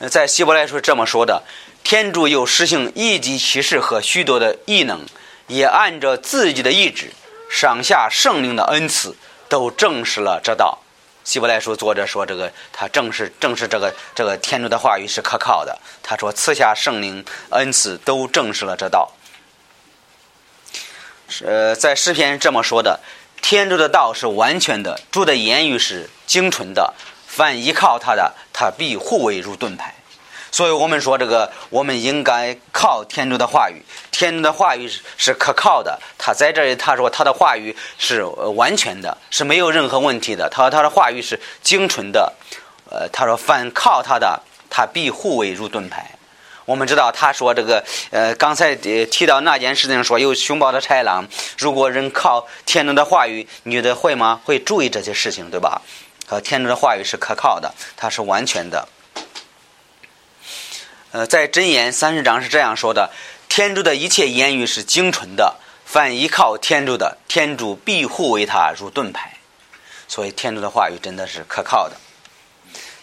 [0.10, 1.44] 在希伯来书这么说的：
[1.84, 5.06] 天主有实行一级奇事和许多的异能，
[5.46, 7.12] 也按照自己的意志。
[7.50, 9.16] 上下圣灵的恩赐
[9.50, 10.80] 都证实了这道。
[11.24, 19.12] 希伯来书作者说：“这个他正是正是这个这个天主的话语是可靠的。”他说：“赐下圣灵恩赐都证实了这道。”
[21.44, 23.02] 呃，在诗篇这么说的
[23.44, 26.94] ：“天主的道是完全的，主的言语是精纯的，
[27.28, 29.96] 凡依靠他的，他必护卫如盾牌。”
[30.58, 33.80] 所以我们说，这个我们应该靠天主的话语。
[34.10, 36.00] 天主的话语是是可靠的。
[36.18, 40.50] 他在这里，他说他的话语是完全的，是没有任何问题的。
[40.50, 42.34] 他说他的话语是精纯的。
[42.90, 46.10] 呃，他说凡靠他的，他必护卫如盾牌。
[46.66, 51.28] 我们知道，他说这个呃，刚才提到那件事情，说有凶暴的豺狼。
[51.60, 54.42] 如果人靠天主的话语，你觉得会吗？
[54.44, 55.80] 会注意这些事情，对吧？
[56.26, 58.88] 和天主的话语是可靠的，它是完全的。
[61.12, 63.10] 呃，在箴言三十章是这样说的：
[63.48, 69.38] 天主的一切言语是精纯的，凡依靠天主的，天主庇护为他如盾牌。
[70.10, 71.96] 所以天主的话语真的是可靠的。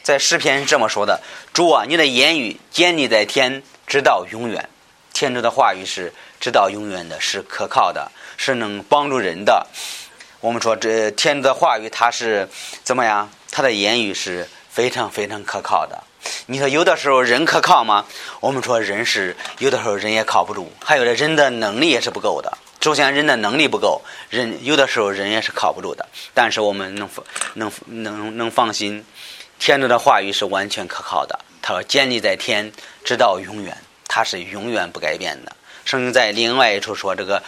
[0.03, 1.23] 在诗篇是这么说的：
[1.55, 4.69] 主啊，你的言语坚立在天，直到永远。
[5.15, 9.67] 天主的话语是直到永远的，是可靠的，是能帮助人的。
[10.41, 12.47] 我们说这天主的话语，它是
[12.83, 13.31] 怎么样？
[13.51, 16.05] 他的言语是非常非常可靠的。
[16.47, 18.05] 你说有的时候人可靠吗？
[18.41, 22.59] 我们说人是有的时候人也靠不住，还有的人的能力也是不够的。
[22.81, 26.07] 首先人的能力不够，人有的时候人也是靠不住的。
[26.35, 27.09] 但是我们能
[27.55, 29.03] 能能能放心，
[29.59, 31.39] 天主的话语是完全可靠的。
[31.63, 32.71] 他说建立在天，
[33.03, 33.75] 直到永远，
[34.07, 35.57] 他是永远不改变的。
[35.87, 37.43] 圣经在另外一处说，这个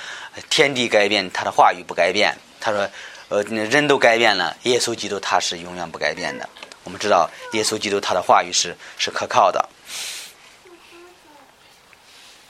[0.49, 2.35] 天地改变，他的话语不改变。
[2.59, 2.89] 他说，
[3.29, 6.49] 呃，人都改变了，耶稣基督他是永远不改变的。
[6.87, 9.69] 我们知道，耶稣基督他的话语是是可靠的。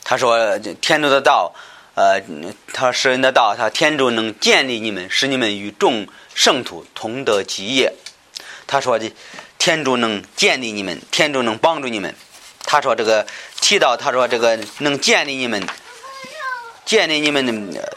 [0.03, 1.51] 他说：“天主的道，
[1.95, 2.21] 呃，
[2.71, 7.91] 他说人的道，他天主能建立你们，使你们与众圣徒同得基业。”
[8.67, 9.11] 他说的，
[9.57, 12.13] 天主能建立你们，天主能帮助你们。
[12.63, 13.25] 他说这个
[13.59, 15.67] 提到，他说这个能建立你们，
[16.85, 17.91] 建立你们的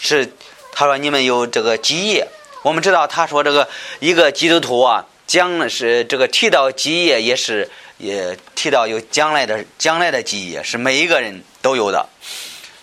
[0.00, 0.34] 是
[0.72, 2.26] 他说你们有这个基业。
[2.62, 3.68] 我们知道他说这个
[4.00, 7.68] 一个基督徒啊，将是这个提到基业，也是
[7.98, 12.08] 也提到有将来的将来的基业，是每一个人都有的。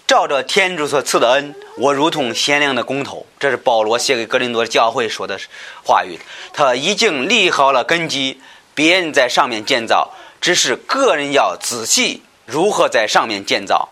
[0.05, 3.25] 照着天主所赐的恩，我如同鲜亮的工头。
[3.39, 5.39] 这是保罗写给格林多教会说的
[5.81, 6.19] 话语。
[6.51, 8.41] 他已经立好了根基，
[8.75, 10.11] 别人在上面建造，
[10.41, 13.87] 只是个人要仔细如何在上面建造。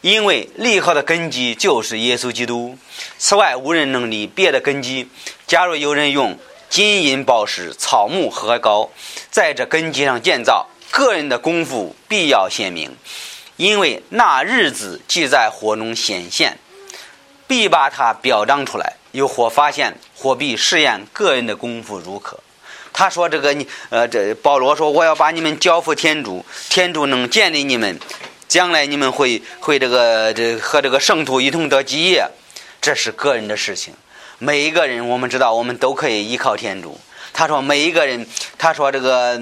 [0.00, 2.78] 因为立好的根基就是耶稣基督。
[3.18, 5.08] 此外，无人能立别的根基。
[5.48, 8.90] 假如有人用金银宝石、草木和膏
[9.30, 12.96] 在这根基上建造，个人的功夫必要显明。
[13.56, 16.58] 因为那日子即在火中显现，
[17.46, 18.94] 必把它表彰出来。
[19.12, 22.38] 有火发现，火必试验个人的功夫如何。
[22.92, 27.98] 他说：“这个你，呃，这保罗说，我要把你们交付天主，天主能建立你们，
[28.48, 32.26] 将来你们会会这个这和这个圣徒一同得基业，
[32.80, 33.94] 这是个人的事情。
[34.38, 36.98] 每一个人，我们知道，我们都可以依靠天主。
[37.32, 38.26] 他说，每一个人，
[38.58, 39.40] 他说这个。”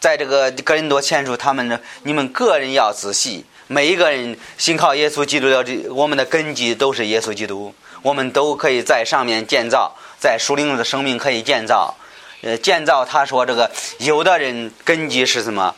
[0.00, 3.44] 在这个格林多前书，他们呢，你们个人要仔细。
[3.66, 7.74] 每一个人信靠耶稣基督的，这我们的根基都是耶稣基督。
[8.00, 11.94] 我们都可以在上面建造，在属灵的生命可以建造。
[12.40, 15.74] 呃，建造他说这个，有的人根基是什么？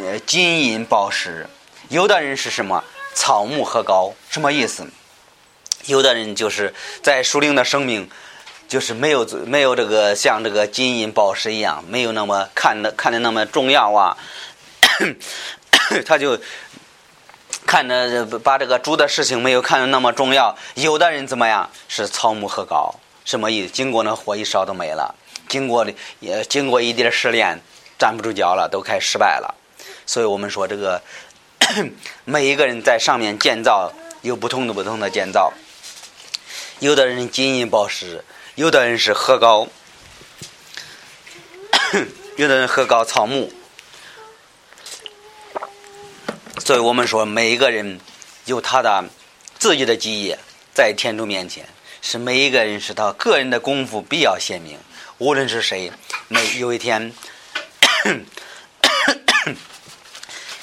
[0.00, 1.46] 呃，金银宝石；
[1.90, 2.82] 有的人是什么？
[3.14, 4.12] 草木和膏。
[4.30, 4.84] 什么意思？
[5.86, 8.10] 有的人就是在属灵的生命。
[8.68, 14.16] 就是没有没有这个像这个金银宝石一样，没有那么看的看的那么重要啊。
[16.06, 16.38] 他就
[17.66, 20.56] 看着把这个主的事情没有看的那么重要。
[20.76, 21.68] 有的人怎么样？
[21.88, 23.72] 是草木禾高，什么意思？
[23.72, 25.12] 经过那火一烧都没了，
[25.48, 25.84] 经过
[26.20, 27.60] 也经过一点试炼，
[27.98, 29.52] 站不住脚了，都开始失败了。
[30.06, 31.02] 所以我们说这个
[32.24, 35.52] 每一个人在上面建造有不同的不同的建造，
[36.80, 38.24] 有的人金银宝石。
[38.56, 39.68] 有的人是禾高，
[42.36, 43.50] 有的人禾高草木，
[46.58, 47.98] 所以我们说每一个人
[48.44, 49.04] 有他的
[49.58, 50.38] 自己的基业，
[50.74, 51.66] 在天主面前，
[52.02, 54.78] 是每一个人是他个人的功夫比较鲜明。
[55.18, 55.90] 无论是谁，
[56.28, 57.14] 每有一天，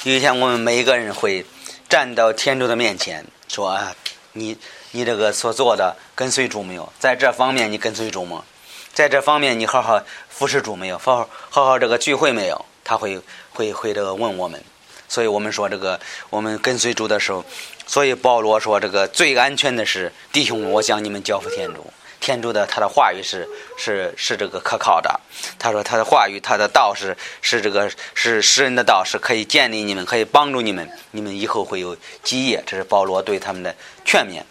[0.03, 1.43] 有一天我们每一个人会
[1.89, 3.95] 站到天主的面前，说啊，
[4.33, 4.57] 你。
[4.91, 6.91] 你这个所做的跟随主没有？
[6.97, 8.43] 在这方面你跟随主吗？
[8.91, 10.97] 在这方面你好好服侍主没有？
[10.97, 12.65] 好好好好这个聚会没有？
[12.83, 13.21] 他会
[13.53, 14.59] 会会这个问我们，
[15.07, 15.99] 所以我们说这个
[16.31, 17.45] 我们跟随主的时候，
[17.85, 21.85] 所以保罗说这个最安全的是弟兄，我向你们交付天主。
[22.19, 25.19] 天主的他的话语是是是这个可靠的。
[25.59, 32.63] 他说他的话语，他的道是是这个是诗人的道，是可以建立你们，可以帮助你们，你们以后会有基业。
[32.65, 34.41] 这是保罗对他们的劝勉。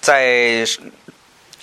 [0.00, 0.80] 在使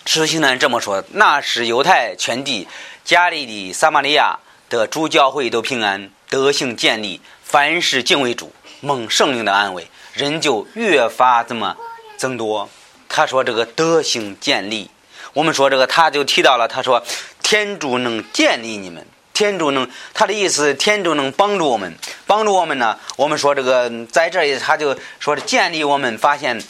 [0.06, 2.68] 徒行传这么说：那是犹太全地、
[3.04, 11.76] 加利利、撒玛利亚的诸教会都平安，德性建立，凡事敬畏主，蒙圣灵的安慰，人就越发怎么
[12.18, 12.70] 增多。
[13.08, 14.90] 他说这个德行建立。
[15.34, 17.04] 我们说这个，他就提到了，他说，
[17.44, 21.94] 天主能建立你们，天主能，他的意思，天主能帮助我们，
[22.26, 22.98] 帮助我们呢。
[23.18, 26.64] 我们说这个，在这里他就说建立我们，发现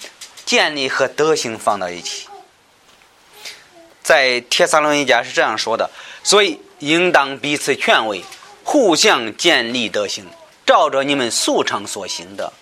[0.45, 2.27] 建立和德行放到一起，
[4.03, 5.89] 在铁萨罗尼迦是这样说的，
[6.23, 8.23] 所以应当彼此劝慰，
[8.63, 10.25] 互相建立德行，
[10.65, 12.53] 照着你们素常所行的。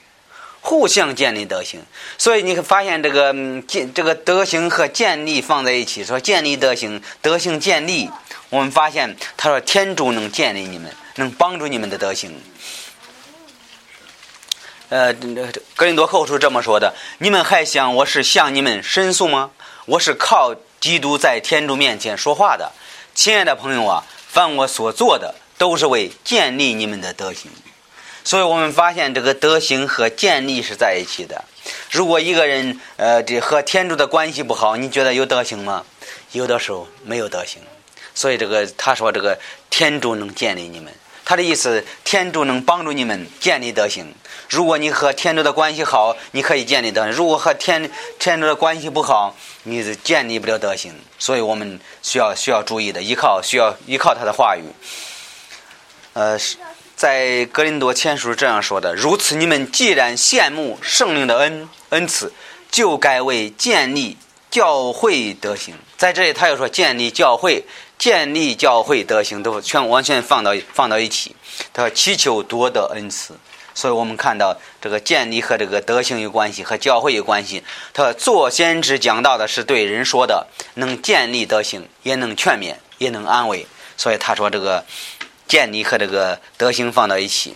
[0.65, 1.81] 互相建立德行，
[2.17, 3.33] 所以你会发现这个
[3.67, 8.09] 建这个德行和建立放在一起，说建立德行，德行建立。
[8.49, 12.33] 我们发现他说天主能建立你们，能帮助你们的德行。
[14.93, 15.11] 呃，
[15.75, 19.49] 格林多后书这么说的：你们还想我是向你们申诉吗？
[19.87, 22.71] 我是靠基督在天主面前说话的，
[23.15, 27.49] 亲爱的朋友啊，凡我所做的都是为建立你们的德行。
[28.23, 31.43] 所以我们发现，这个德行和建立是在一起的。
[31.89, 35.83] 如果一个人，呃，这和天主的关系不好，你觉得有德行吗？
[36.33, 37.59] 有的时候没有德行。
[38.13, 39.39] 所以这个他说，这个
[39.71, 40.93] 天主能建立你们，
[41.25, 44.13] 他的意思，天主能帮助你们建立德行。
[44.49, 50.93] 如果你和天主的关系好，你可以建立德；如果和天天主的关系不好，你是建立不了德行。
[51.17, 54.63] 所以我们需要需要注意的，依靠需要依靠他的话语，
[56.13, 56.37] 呃。
[56.95, 62.31] 在格林多前书这样说的：“如此，你们既然羡慕圣灵的恩恩赐，
[62.71, 64.15] 就该为建立
[64.49, 67.65] 教会德行。”在这里，他又说建立教会、
[68.03, 71.37] 建立教会德行都全完全放到放到一起。
[71.71, 73.33] 他：“祈求多得恩赐，
[73.73, 77.63] 所以我们看到这个建立和这个德行有关系，和教会有关系。
[77.93, 83.65] 他做先知讲到的是对人说的，能建立德行，也能劝勉，也能安慰。
[83.95, 84.83] 所以他说这个
[85.47, 87.55] 建立和这个德行放到一起。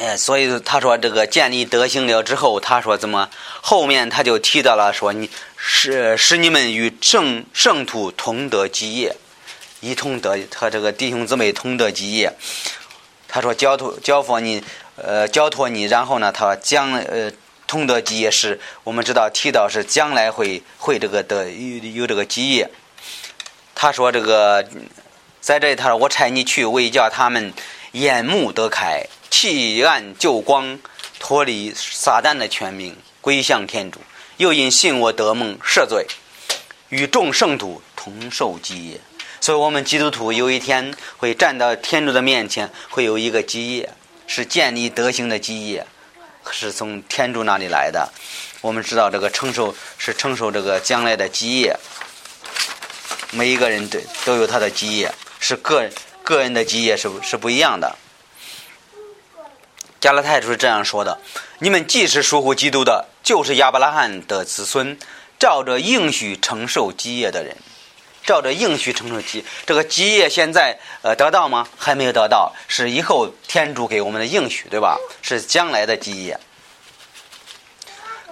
[0.00, 3.28] 哎，所以他说这个建立德行了之后，他说怎么
[3.60, 9.14] 后面他就提到了说你使使你们与圣圣徒同得基业，
[9.80, 12.32] 一同得和这个弟兄姊妹同得基业。
[13.28, 14.64] 他说交托交付你，
[14.96, 17.30] 呃交托你，然后呢，他将呃
[17.66, 22.70] 同得基业是我们知道提到是将来会会这个得有有这个基业。
[23.74, 24.66] 他说这个
[25.42, 27.52] 在这里他说我差你去为叫他们
[27.92, 29.04] 眼目得开。
[29.30, 30.78] 弃暗就光，
[31.18, 34.00] 脱离撒旦的权柄，归向天主。
[34.36, 36.06] 又因信我得梦赦罪，
[36.88, 39.00] 与众圣徒同受基业。
[39.40, 43.88] 所以，我们基督徒有一天会站到天主的面前，会有一个基业，
[44.26, 45.86] 是建立德行的基业，
[46.50, 48.10] 是从天主那里来的。
[48.60, 51.74] 我们知道，这个承受是承受这个将来的基业。
[53.30, 55.88] 每一个人都都有他的基业，是个
[56.22, 57.96] 个人的基业是是不一样的。
[60.00, 61.18] 加拉太就是这样说的
[61.60, 64.98] ：“你们既是属乎基督的，就是亚伯拉罕的子孙，
[65.38, 67.54] 照着应许承受基业的人，
[68.24, 71.68] 照着应许承受基这个基业现在呃得到吗？
[71.76, 74.98] 还没有得到，是以后天主给我们的应许，对吧？
[75.20, 76.40] 是将来的基业。”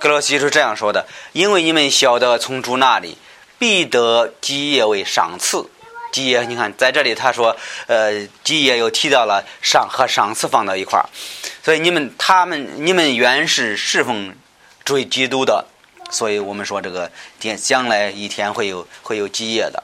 [0.01, 3.19] 格罗西是这样说的：“因为你们晓得，从主那里
[3.59, 5.69] 必得基业为赏赐。”
[6.11, 11.09] 基业，你看在这里他说，呃，基业又提到了上和上次放到一块儿。
[11.63, 14.35] 所以你们他们你们原是侍奉
[14.85, 15.67] 追基督的，
[16.11, 19.83] 所以我们说这个将将来一天会有会有基业的。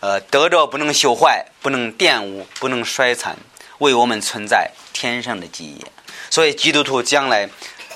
[0.00, 3.36] 呃，得着不能朽坏，不能玷污，不能衰残，
[3.78, 5.86] 为我们存在天上的基业。
[6.28, 7.48] 所以基督徒将来，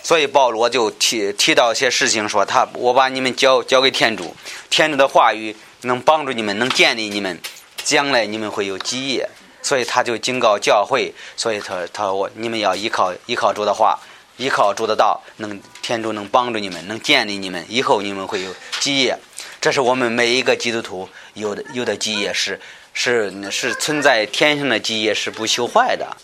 [0.02, 4.36] 所以保罗就提提到一些事情，说他我把你们交交给天主，
[4.70, 7.40] 天主的话语能帮助你们，能建立你们，
[7.84, 9.28] 将来你们会有基业。
[9.62, 13.98] 所以他就警告教会，所以他他我你们要依靠依靠主的话，
[14.36, 19.18] 依靠主的道，能天主能帮助你们，能建立你们，以后你们会有基业。
[19.60, 22.60] 这是我们每一个基督徒有的有的基业是
[22.94, 26.16] 是是存在天上的基业是不朽坏的。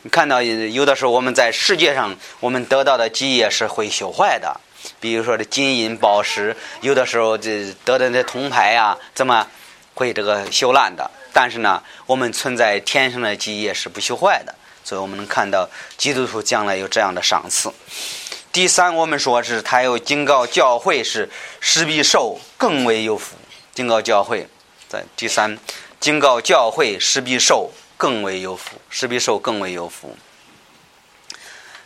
[0.00, 4.58] 你看到有的时候我们在世界上我们得到的基业是会朽坏的，
[5.06, 9.46] 比如说这金银宝石，有的时候这得的那铜牌呀，怎么
[9.94, 11.08] 会这个锈烂的？
[11.32, 17.72] 但是呢，我们存在天上的基业是不朽坏的，所以我们能看到基督徒将来有这样的赏赐。
[18.50, 23.36] 第三，我们说是他有警告教会是施比受更为有福。
[23.74, 24.48] 警告教会，
[24.88, 25.56] 在第三，
[26.00, 30.16] 警告教会施比受更为有福，施比受更为有福。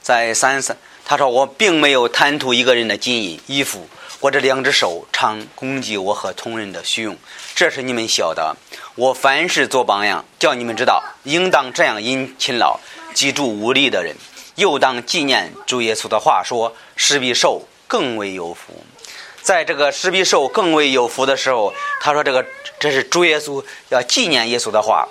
[0.01, 0.75] 在三三，
[1.11, 3.89] 他说我并没有贪图一个人的金银衣服。
[4.21, 7.17] 我这两只手常攻击我和同人的虚荣，
[7.53, 8.55] 这是你们晓得。
[8.95, 12.79] 我凡事做榜样，叫你们知道，应当这样因勤劳，
[13.13, 14.15] 记住无力的人，
[14.55, 18.85] 又当纪念主耶稣的话说：“施比受更为有福。”
[19.43, 22.47] 在这个施比受更为有福的时候，他说：“这个
[22.79, 25.09] 这是主耶稣要纪念耶稣的话，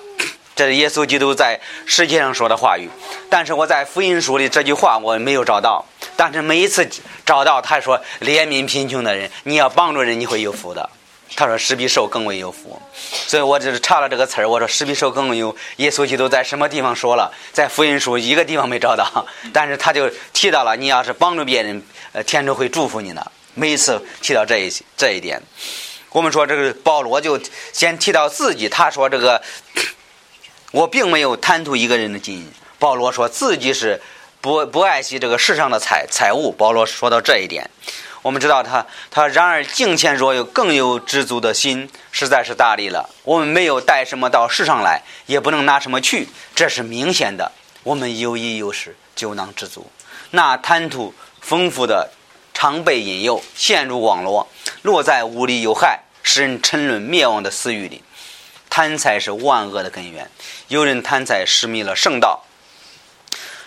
[0.60, 2.90] 这是耶稣基督在世界上说的话语。”
[3.32, 5.86] 但是我在福音书里这句话我没有找到。
[6.18, 6.86] 但是每一次
[7.26, 10.90] 找到，他说怜悯贫穷的人，你要帮助人，你会有福的。
[11.34, 12.78] 他说施比受更为有福，
[13.26, 14.50] 所以我只是查了这个词儿。
[14.50, 17.32] 我说施比受更为有，耶稣基督在什么地方说了？
[17.54, 23.32] 在福音书一个地方没找到，但是他就提到了，你要是帮助别人，呃，天主会祝福你的。
[23.54, 25.42] 每一次提到这一这一点，
[26.10, 27.40] 我们说这个保罗就
[27.72, 29.42] 先提到自己，他说这个
[30.72, 32.52] 我并没有贪图一个人的金银。
[32.78, 34.02] 保罗说自己是。
[34.42, 37.70] 不不爱惜这个世上的财财物，保罗说到这一点，
[38.22, 43.10] 我们知道他他然而敬虔若有更有知足的心，实在是大力了。
[43.26, 47.52] 我们没有带什么到世上来，也不能拿什么去，这是明显的。
[47.84, 49.92] 我们有衣有食，就能知足。
[50.32, 52.10] 那贪图丰富的，
[52.54, 54.48] 常被引诱，陷入网络，
[54.84, 58.02] 落在无利有害，使人沉沦灭亡的私欲里。
[58.70, 60.30] 贪财是万恶的根源，
[60.68, 62.46] 有人贪财，失迷了圣道。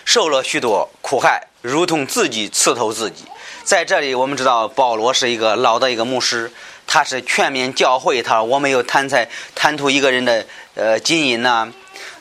[0.04, 3.24] 受了许多苦害，如同自己刺透自己。
[3.62, 6.52] 在这里，我们知道保罗是一个老的一个牧师，
[6.86, 8.20] 他是全面教会。
[8.20, 10.44] 他我没有贪财贪图一个人的
[10.74, 11.72] 呃金银呐。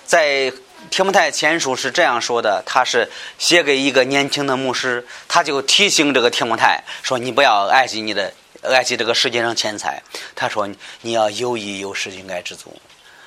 [0.06, 0.54] 在
[0.92, 3.10] 提摩太前书是这样说的，他是
[3.40, 8.32] 写给一个年轻的牧师，他就提醒这个提摩太说：“你不要爱惜你的
[8.62, 10.02] 爱惜这个世界上钱财。”
[10.36, 10.70] 他说
[11.02, 12.76] ：“你要有衣有食，应该知足。”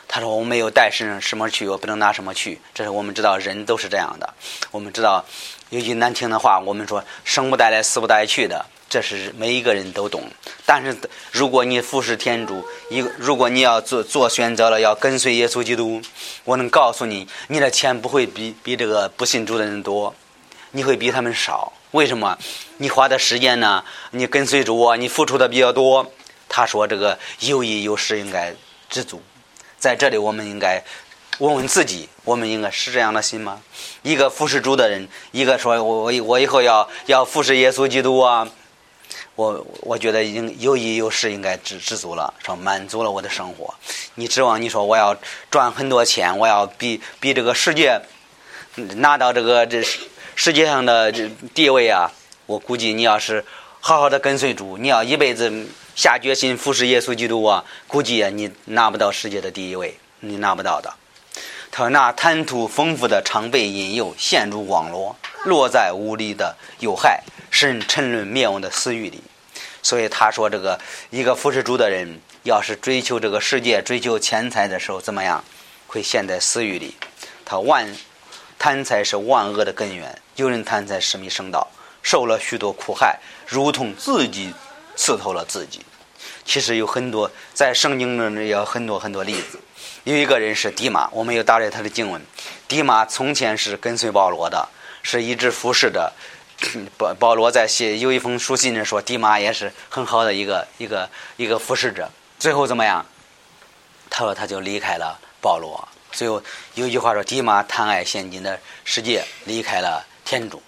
[0.06, 2.60] 他说我没有带什什么去，我不能拿什么去。
[2.72, 4.34] 这是我们知道人都是这样的。
[4.70, 5.24] 我们知道
[5.70, 10.22] 有句难听的话，我们说生不带来，死不带去的，这是每一个人都懂。
[10.64, 10.96] 但是
[11.32, 16.00] 如果你服侍天主，一如果你要做做选择了，要跟随耶稣基督，
[16.44, 20.14] 我能告诉你，你的钱不会比比这个不信主的人多，
[20.74, 21.72] 你会比他们少。
[21.92, 22.36] 为什么？
[22.78, 23.84] 你花的时间呢？
[24.10, 26.12] 你跟随主啊，你付出的比较多。
[26.48, 28.52] 他说这个有义有实，应该
[28.90, 29.22] 知足。
[29.78, 30.82] 在这里，我们应该
[31.38, 33.62] 问问自己：我们应该是这样的心吗？
[34.02, 38.48] 一个服侍主的人，一个说我我我以后要要服侍耶稣基督啊！
[39.36, 43.72] 我我觉得已经有义有实，应该知知足了，说满足了我的生活。
[44.16, 45.16] 你指望你说我要
[45.50, 48.00] 赚很多钱，我要比比这个世界
[48.76, 49.80] 拿到这个这
[50.36, 51.12] 世界上的
[51.54, 52.10] 地位啊？
[52.46, 53.44] 我估计你要是
[53.80, 55.66] 好好的跟随主，你要一辈子。
[55.96, 57.64] 下决心服侍耶稣基督啊！
[57.86, 60.92] 估计啊，你拿不到世界的第一位，你拿不到的。
[61.70, 65.14] 他说：“那贪图丰富的，常被引诱，陷入网络，
[65.44, 69.22] 落在无力的有害，使人沉沦灭亡的私欲里。”
[69.84, 70.80] 所以他说：“这个
[71.10, 75.44] 一个服侍主的人，要是追求这个世界、追求钱财的时候，怎么样？
[75.86, 76.96] 会陷在私欲里。
[77.44, 77.86] 他万
[78.64, 80.18] 贪财是万恶的根源。
[80.36, 81.68] 有人贪财，失迷生道，
[82.02, 84.54] 受了许多苦害，如同自己。”
[84.96, 85.84] 刺透了自己。
[86.46, 89.60] 其实有很多在圣经中也有很多很多例子。
[90.04, 92.22] 有一个人是迪马，我们有打开他的经文。
[92.66, 94.66] 迪马从前是跟随保罗的，
[95.02, 96.10] 是一直服侍的。
[96.96, 102.10] 保 保罗在写有一封书信里说，迪马也是很好的一个一个一个服侍者。
[102.38, 103.04] 最后怎么样？
[104.08, 105.86] 他说他就离开了保罗。
[106.14, 106.42] 最后
[106.74, 110.62] 有一句话说，迪马贪爱现今的世界，离开了天主。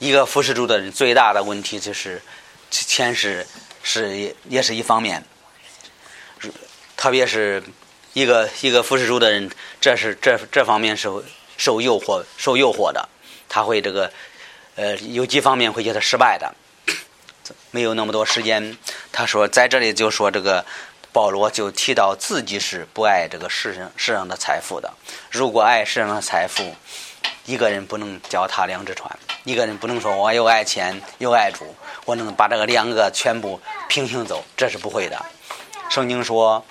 [0.00, 2.20] 一个服侍主的人最大的问题就是
[2.70, 3.46] 钱是。
[3.88, 5.24] 是也是一方面，
[6.96, 7.62] 特别是
[8.14, 9.48] 一个一个服侍主的人，
[9.80, 11.22] 这是这这方面受
[11.56, 13.08] 受诱惑受诱惑的，
[13.48, 14.12] 他会这个
[14.74, 16.52] 呃有几方面会觉得失败的，
[17.70, 18.76] 没有那么多时间。
[19.12, 20.66] 他说在这里就说这个
[21.16, 24.92] 保罗就提到自己是不爱这个世上世上的财富的，
[25.30, 26.62] 如果爱世上的财富。
[27.46, 29.08] 一个人不能脚踏两只船，
[29.44, 31.64] 一个人不能说我又爱钱又爱主，
[32.04, 35.16] 我能把这个两个全部平行走，这是不会的。
[35.88, 36.62] 圣经说，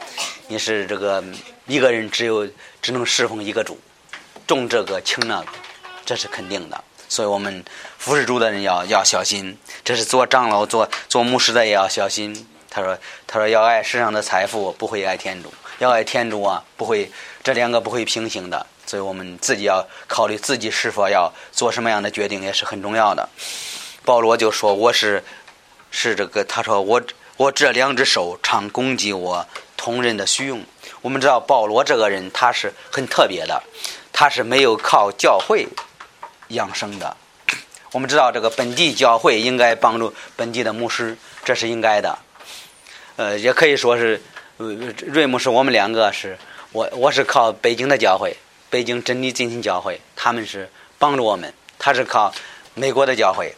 [0.49, 1.23] 你是这个
[1.65, 2.45] 一个人只有
[2.81, 3.79] 只能侍奉一个主，
[4.45, 5.47] 重这个轻那个，
[6.05, 6.83] 这是肯定的。
[7.07, 7.63] 所以我们
[7.97, 12.45] 服侍主的人要要小心，这是做长老做做牧师的也要小心。
[12.75, 15.47] 他说他说要爱世上的财富，不会爱天主；
[15.79, 17.09] 要爱天主啊，不会
[17.41, 18.67] 这两个不会平行的。
[18.85, 23.29] 所以我们自己要考虑自己是否要做什么样的决定，也是很重要的。
[24.03, 25.23] 保罗就说：“我是
[25.89, 27.01] 是这个，他说我
[27.37, 29.47] 我这两只手常攻击我
[29.77, 30.61] 同人的虚用。”
[31.01, 33.63] 我们知道保罗这个人他是很特别的，
[34.11, 35.65] 他是没有靠教会
[36.49, 37.15] 养生的。
[37.93, 42.19] 我们知道这个本地教会应该帮助本地的牧师，这是应该的。
[43.17, 44.21] 呃，也可以说是
[44.57, 44.67] 呃
[45.07, 46.37] 瑞姆是，我们两个是
[46.71, 48.35] 我我是靠北京的教会。
[48.67, 51.49] 北京真理进行教会，他们是帮助我们；
[51.79, 52.33] 他是靠
[52.73, 53.55] 美国的教会，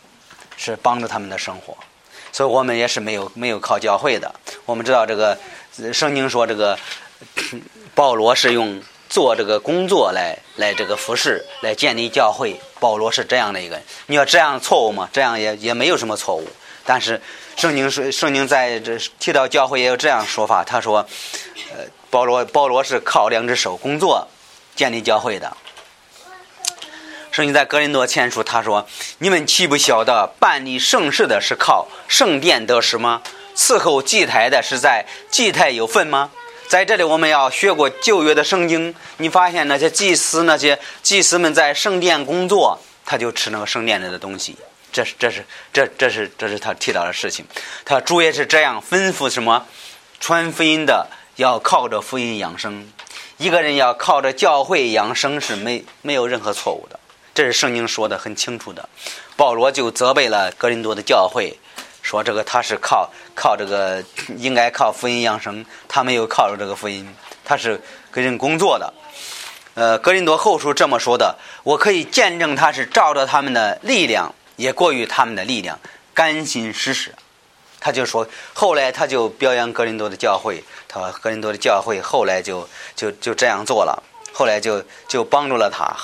[0.57, 1.75] 是帮助他们的生活。
[2.31, 4.31] 所以我们也是没有没有靠教会的。
[4.65, 5.35] 我们知道这个
[5.91, 6.77] 圣经说，这个
[7.95, 8.79] 保罗是用
[9.09, 12.59] 做这个工作来来这个服侍，来建立教会。
[12.79, 13.83] 保罗是这样的一个人。
[14.05, 15.09] 你要这样错误吗？
[15.11, 16.47] 这样也也没有什么错误。
[16.85, 17.19] 但是
[17.57, 20.63] 圣经说，圣经在这提到教会也有这样说法。
[20.63, 21.05] 他说，
[21.71, 24.25] 呃，保罗保罗是靠两只手工作。
[24.75, 25.57] 建立教会的，
[27.31, 28.87] 圣经在格林多前书他说
[29.17, 33.23] ：“你们岂不晓得办理圣事的是靠圣殿得食吗？
[33.55, 36.29] 伺候祭台的是在祭台有份吗？”
[36.69, 44.55] 在这里，我们要学过旧约的圣经，你发现那些祭司、那些祭司们在圣殿工作，他就吃那个圣殿里的东西。
[44.91, 47.45] 这是，这是，这，这是，这是他提到的事情。
[47.85, 49.65] 他主也是这样吩咐什么？
[50.19, 52.91] 传福音的要靠着福音养生。
[53.37, 56.99] 一个人要靠着教会养生是没没有任何错误的，
[57.35, 58.89] 这是圣经说的很清楚的。
[59.35, 61.55] 保罗就责备了格林多的教会，
[62.01, 64.03] 说这个他是靠靠这个
[64.37, 67.07] 应该靠福音养生，他没有靠着这个福音，
[67.45, 67.79] 他是
[68.11, 68.91] 给人工作的。
[69.75, 75.79] 呃，格林多后书这么说的，我可以见证他是照着他们的力量，也过于他们的力量，
[76.13, 77.11] 甘心施舍。
[77.79, 84.03] 他就说，后来他就表扬格林多的教会，他说格林多的教会后来就就就这样做了，
[84.33, 85.95] 后来就就帮助了他，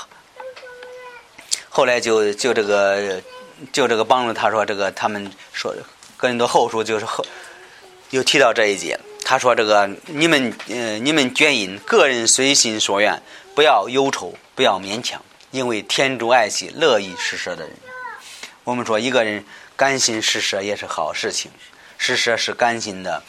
[1.68, 3.22] 后来就就这个
[3.74, 5.76] 就这个帮助他说这个他们说
[6.16, 7.26] 格林多后书就是后
[8.12, 13.20] 又提到这一节，他说：“这个你们，呃，你们捐银，个人随心所愿，
[13.56, 17.76] 不要忧愁，不要勉强，因为天主爱惜乐意施舍的人。
[18.64, 19.44] 我们说一个人
[19.76, 21.52] 甘心施舍也是好事情，
[21.98, 23.22] 施舍是甘心的，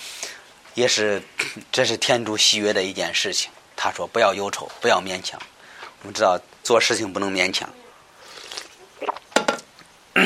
[0.74, 1.22] 也是
[1.72, 3.51] 这是天主喜悦的一件事情。
[3.76, 5.41] 他说不要忧愁，不要勉强。
[6.03, 7.68] 我们知道做事情不能勉强。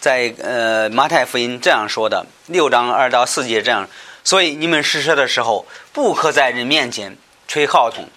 [0.00, 3.88] 在呃马太福音这样说的，六章二到四节这样。”
[4.22, 8.08] 所以你们施舍的时候，不可在人面前吹号筒，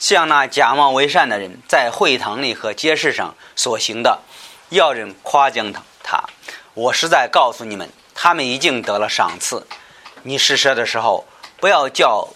[0.00, 4.22] 像那假冒为善的人在会堂里和街市上所行的，
[4.74, 5.82] 要人夸奖他。
[6.06, 6.22] 他，
[6.74, 9.66] 我实在告诉你们，他们已经得了赏赐。
[10.22, 11.24] 你施舍的时候，
[11.56, 12.28] 不要叫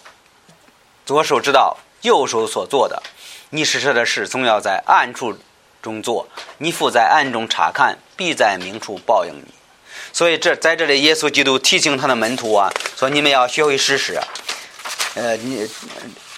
[1.05, 3.03] 左手知道右手所做的。
[3.51, 5.37] 你施舍的事，总要在暗处
[5.83, 6.27] 中做。
[6.57, 9.53] 你父在暗中查看，必在明处报应你。
[10.11, 14.19] 所以这在这里，耶稣基督提醒他的门徒啊，说你们要学会施舍。
[15.13, 15.69] 呃，你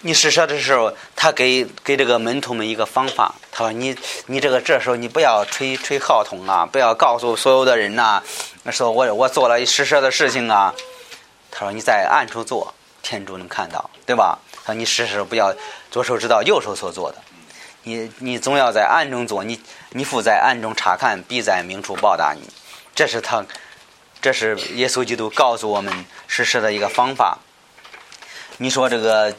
[0.03, 3.35] 你施舍的时候，他给给这个门徒们一个方法。
[3.51, 3.95] 他说：“你
[4.25, 8.21] 你这个这时候你不要吹吹号筒啊，不要告诉所有的人呐，
[8.71, 10.73] 说我我做了施舍的事情啊。”
[11.51, 12.73] 他说：“你在暗处做，
[13.03, 15.53] 天主能看到，对吧？”他说：“你施舍不要
[15.91, 17.17] 左手知道右手所做的，
[17.83, 19.59] 你你总要在暗中做，你
[19.91, 22.41] 你父在暗中查看，必在明处报答你。”
[22.95, 23.45] 这是他，
[24.19, 25.93] 这是耶稣基督告诉我们
[26.27, 27.37] 施舍的一个方法。
[28.57, 29.33] 你说这个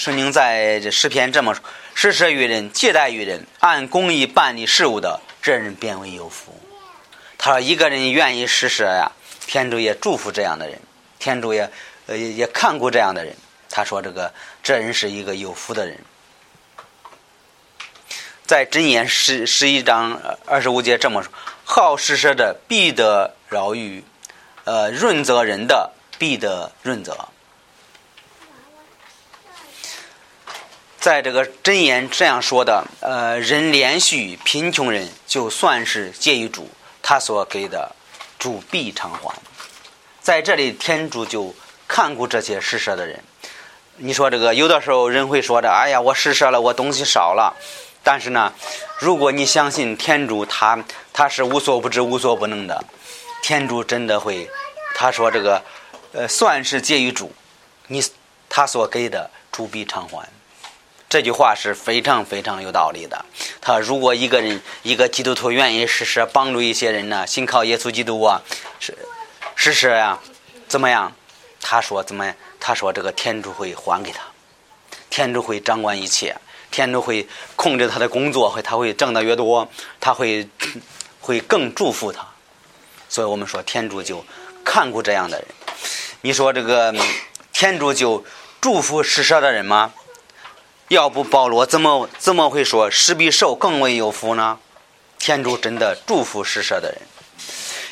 [0.00, 1.62] 圣经在这诗篇这么说
[1.94, 6.58] ：“施舍于人，借贷于人，按公义办理事务的，这人便为有福。”
[7.36, 9.12] 他说：“一个人愿意施舍呀，
[9.46, 10.80] 天主也祝福这样的人，
[11.18, 11.70] 天主也
[12.06, 13.36] 呃也看过这样的人。”
[13.68, 14.32] 他说：“这个
[14.62, 15.98] 这人是一个有福的人。”
[18.48, 21.30] 在箴言十十一章二十五节这么说。
[21.62, 24.02] 好施舍的必得饶愈，
[24.64, 27.28] 呃，润泽人的必得润泽。
[31.00, 36.68] 在这个真言这样说的，呃，人连续贫穷人，就算是借于主，
[37.00, 37.96] 他所给的
[38.38, 39.34] 主必偿还。
[40.20, 41.54] 在这里，天主就
[41.88, 43.18] 看顾这些施舍的人。
[43.96, 47.56] 你说这个，有的时候人会说的，哎呀，我施舍了，我东西少了。
[48.02, 48.52] 但是呢，
[48.98, 50.84] 如果你相信天主，他
[51.14, 52.84] 他是无所不知、无所不能的，
[53.42, 54.46] 天主真的会，
[54.94, 55.62] 他说这个，
[56.12, 57.32] 呃，算是借于主，
[57.86, 58.04] 你
[58.50, 60.28] 他所给的主必偿还。
[61.10, 63.24] 这句话是非常非常有道理的。
[63.60, 68.40] 他如果一个人一个基督徒愿意施舍帮助一些人呢，信靠耶稣基督啊，
[68.78, 68.96] 是
[69.56, 70.20] 施舍呀，
[70.68, 71.12] 怎么样？
[71.60, 72.32] 他说怎么？
[72.60, 74.20] 他说这个天主会还给他，
[75.10, 76.36] 天主会掌管一切。
[76.70, 80.48] 天主会控制他的工作，会他会挣得越多，他会
[81.20, 82.24] 会更祝福他。
[83.08, 84.24] 所以我们说，天主就
[84.64, 85.46] 看顾这样的人。
[86.20, 86.94] 你说这个
[87.52, 88.24] 天主就
[88.60, 89.92] 祝福施舍的人吗？
[90.90, 94.58] 要不保罗怎么怎么会说施比受更为有福呢？
[95.20, 97.00] 天主真的祝福施舍的人。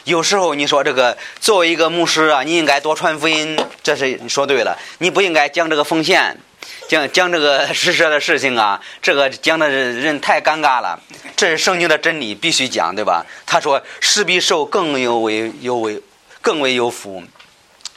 [0.03, 4.77] 有时候你说这个作为一个牧师啊，你应该多传福音，这是你说对了。
[4.99, 6.37] 你不应该讲这个奉献。
[6.89, 10.99] 讲讲这个施舍的事情啊，这个讲的人太尴尬了。
[11.37, 13.25] 这是圣经的真理，必须讲，对吧？
[13.47, 16.03] 他说施比受更有为有为
[16.43, 17.23] 更为有福。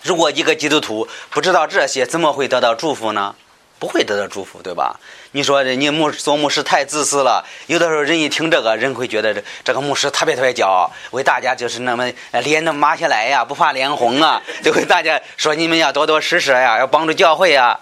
[0.04, 3.34] 如果一个基督徒不知道这些，怎么会得到祝福呢？
[3.82, 4.96] 不会得到祝福，对吧？
[5.32, 7.44] 你说你牧做牧师太自私了。
[7.66, 12.08] 有的时候人一听这个人会觉得这这个牧师特别特别骄傲，为大家就是那么
[12.44, 17.80] 脸都抹下来呀，不怕脸红啊，就会大家说你们要多多施舍呀，要帮助教会呀。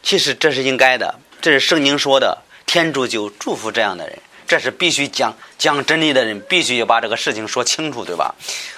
[0.00, 4.16] 其实这是应该的，这是圣经说的，天主就祝福这样的人，
[4.46, 8.32] 这是必须讲讲真理的人必须要把这个事情说清楚，对吧？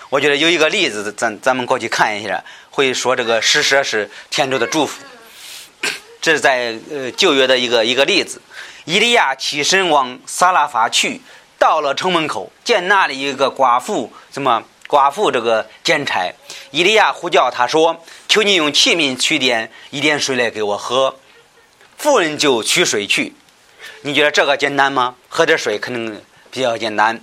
[0.09, 5.03] 我觉得有一个例子，咱咱们过去看一下，会说这个施舍是天主的祝福。
[6.21, 8.41] 这是在呃旧约的一个一个例子，
[8.85, 11.21] 伊利亚起身往撒拉法去，
[11.59, 16.35] 到了城门口，见那里一个寡妇，什么寡妇这个捡柴，
[16.71, 18.05] 伊利亚呼叫他说。
[18.29, 21.17] 求你用器皿取点一点水来给我喝，
[21.97, 23.35] 妇人就取水去。
[24.03, 25.15] 你觉得这个简单吗？
[25.29, 27.19] 喝点水可能比较简单。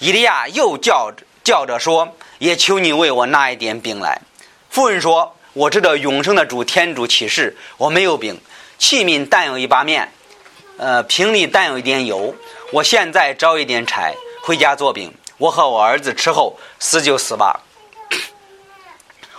[0.00, 1.12] 伊利亚又叫
[1.44, 4.20] 叫着说：“也求你为我拿一点饼来。”
[4.68, 8.40] 妇人说：“我知道永生的主天主启示，我没有饼，
[8.78, 10.12] 器皿但有一把面，
[10.76, 12.34] 呃，瓶里但有一点油。
[12.70, 17.60] 我现在招一点柴回家做饼，我和我儿子吃后死就死吧。”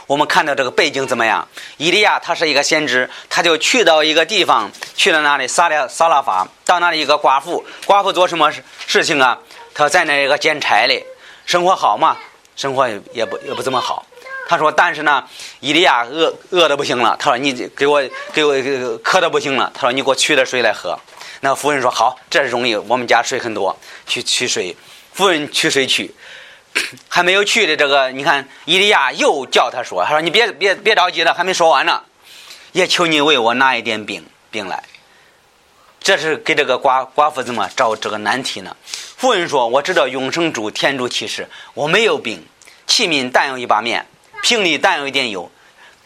[0.07, 1.47] 我们看到这个背景怎么样？
[1.78, 9.38] 伊利亚他是一个先知，他就去到一个地方，去了那里撒了撒拉法，到那里一个寡妇，寡妇做什么事事情啊？
[9.76, 11.05] 他在那一个捡柴嘞，
[11.45, 12.18] 生活好吗？
[12.55, 14.03] 生活也也不也不怎么好。
[14.50, 15.24] 他说：“但是呢，
[15.60, 17.16] 伊利亚饿饿的不行了。
[17.20, 18.02] 他说：‘你给我
[18.34, 18.52] 给我
[19.04, 21.00] 渴的不行了。’他说：‘你给我取点水来喝。’
[21.41, 22.76] 那夫人说：‘好，这容易。
[22.76, 23.78] 我们家水很多，
[24.08, 24.76] 去取水。’
[25.14, 26.12] 夫人取水去，
[27.08, 32.02] 还没有去的这个，你看伊利亚又叫他说：‘他说你别别别着急了，还没说完呢。
[32.72, 34.82] 也求你为我拿一点饼饼来。’
[36.02, 38.76] 这是给这个寡寡妇怎么找这个难题呢？
[39.16, 42.43] 夫人说：‘我知道永生主天主启示，我没有饼，
[42.88, 44.04] 器皿但有一把面。’
[44.41, 45.51] 瓶里但有一点油，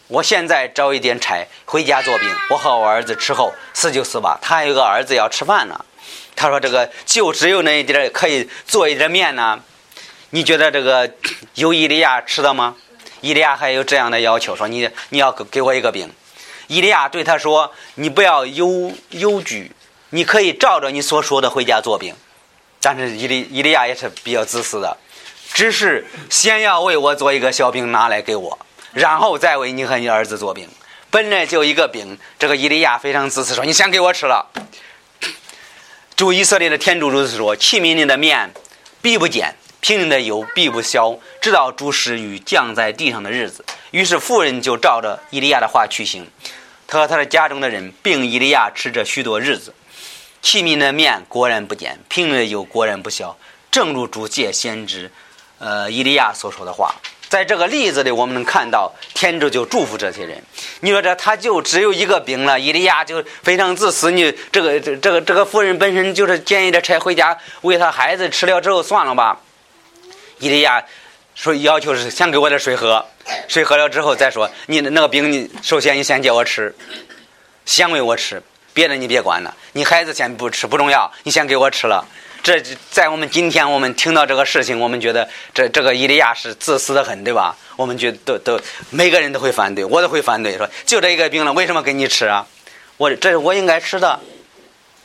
[0.07, 2.29] 我现在找一点柴回家做饼。
[2.49, 4.37] 我和我儿子吃后死就死吧。
[4.41, 5.85] 他还有个儿子要吃饭呢。
[6.35, 9.61] 他说：“这个就只有那一点可以做一点面呢。
[10.31, 11.09] 你觉得这个
[11.53, 12.75] 有伊利亚吃的吗？
[13.21, 16.11] 伊利亚还有这样的要求，说你你要给我一个饼。
[16.67, 19.71] 伊利亚对他说：你不要忧忧惧，
[20.09, 22.15] 你可以照着你所说的回家做饼。
[22.81, 24.97] 但是伊利伊利亚也是比较自私的。”
[25.53, 28.57] 只是先要为我做一个小饼拿来给我，
[28.91, 30.67] 然后再为你和你儿子做饼。
[31.11, 34.49] 本来就一个饼，这个伊利亚非常自私，说：“你先给我吃了。”
[36.17, 38.51] 主以色列的天主如此说：“器皿里的面
[38.99, 46.27] 必不减，瓶里的油必不消，直到主使与降在地上的日子。”于是妇人就照着伊利亚的话去行，
[46.87, 49.71] 他和他的家中的人并伊利亚吃着许多日子。
[50.41, 53.37] 器皿的面果然不减，瓶里的油果然不消，
[53.69, 55.11] 正如主借先知。
[55.63, 56.93] 呃，伊利亚所说的话，
[57.29, 60.43] 在这个例子里，我们能看到天主就祝福这些人。
[60.81, 64.11] 你说这他就只有一个饼了，伊利亚就非常自私。
[64.11, 69.39] 你这个这这个这个妇人本身就是捡一点柴回家喂他孩子吃了之后算了吧。
[70.39, 70.83] 伊利亚
[71.33, 73.05] 说要求是先给我点水喝，
[73.47, 74.51] 水喝了之后再说。
[74.65, 76.75] 你那个饼，你首先你先借我吃，
[77.65, 78.43] 先喂我吃，
[78.73, 79.55] 别的你别管了。
[79.71, 82.05] 你孩子先不吃不重要，你先给我吃了。
[82.43, 87.55] 这在我们今天，我们听到这个事情，我们觉得这这个伊利亚是自私的很，对吧？
[87.77, 92.45] 我们觉得都都每个人都会反对，我都会反对，说就这一个病了，为什么给你吃啊？
[92.97, 94.19] 我这是我应该吃的。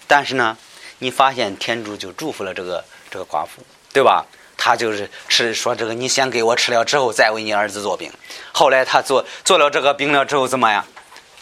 [0.08, 0.58] 但是呢，
[0.98, 3.62] 你发现天主就祝福了这个这个寡妇，
[3.92, 4.26] 对吧？
[4.56, 8.10] 他就是吃说这个，你先给我吃了之后，再为你儿子做饼。
[8.50, 10.84] 后来他做做了这个饼了之后怎么样？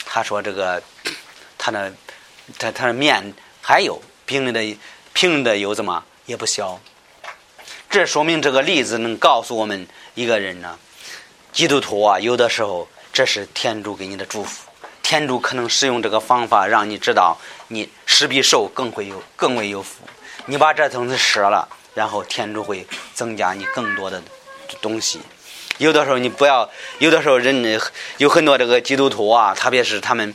[0.04, 0.82] 他说这个
[1.56, 1.90] 他那
[2.58, 3.32] 他他的面
[3.62, 4.78] 还有饼里的。
[5.16, 6.78] 平的又怎么也不小，
[7.88, 10.78] 这说明这个例子能告诉我们一个人呢，
[11.54, 14.68] 基督徒啊，有的时候这是天主给你的祝福，
[15.02, 17.38] 天主可能使用这个方法让你知道，
[17.68, 20.02] 你施比受更会有更为有福。
[20.44, 24.22] 你把这东西舍了，然后天主会增加你更多的
[24.82, 25.22] 东西。
[25.78, 27.80] 有的时候你不要，有的时候人
[28.18, 30.34] 有很多这个基督徒啊，特别是他们。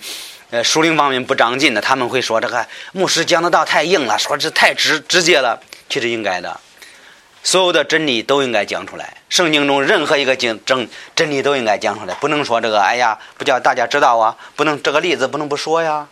[0.51, 5.59] 呃，属灵方面不长进的，他们会说这个牧师讲的道太硬了，说这太直直接了。
[5.87, 6.59] 其实应该的，
[7.41, 9.17] 所有的真理都应该讲出来。
[9.29, 16.07] 圣经中任何一个经真真理都应该讲出来，不能说这个哎呀，不叫大家知道啊，不能这个例子不能不说呀。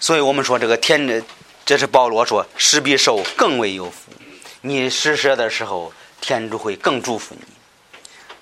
[0.00, 1.22] 所以我们说这个天，
[1.66, 4.12] 这是保罗说，施比受更为有福。
[4.62, 7.46] 你施舍的时候，天主会更祝福你，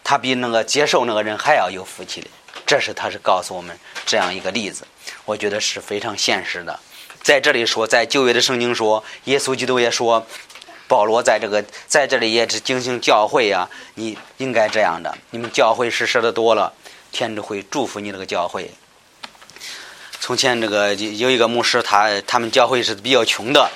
[0.04, 2.28] 他比那个接受那个人还要有福气的。
[2.72, 4.86] 这是他是告诉我们这样一个例子，
[5.26, 6.80] 我觉得是非常现实的。
[7.22, 10.26] 在这里说，在旧约的圣经说，耶稣基督也说，
[10.88, 15.14] 保罗在这个在这里也是进行教会呀，你应该这样的。
[15.32, 16.72] 你们教会是说的多了，
[17.10, 18.70] 天主会祝福你这个教会。
[20.18, 23.70] 从前这个有一个牧师，他他们教会是比较穷的，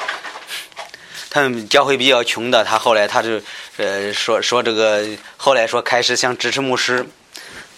[1.28, 3.42] 他们教会比较穷的，他后来他就
[3.76, 7.06] 呃说说这个，后来说开始想支持牧师。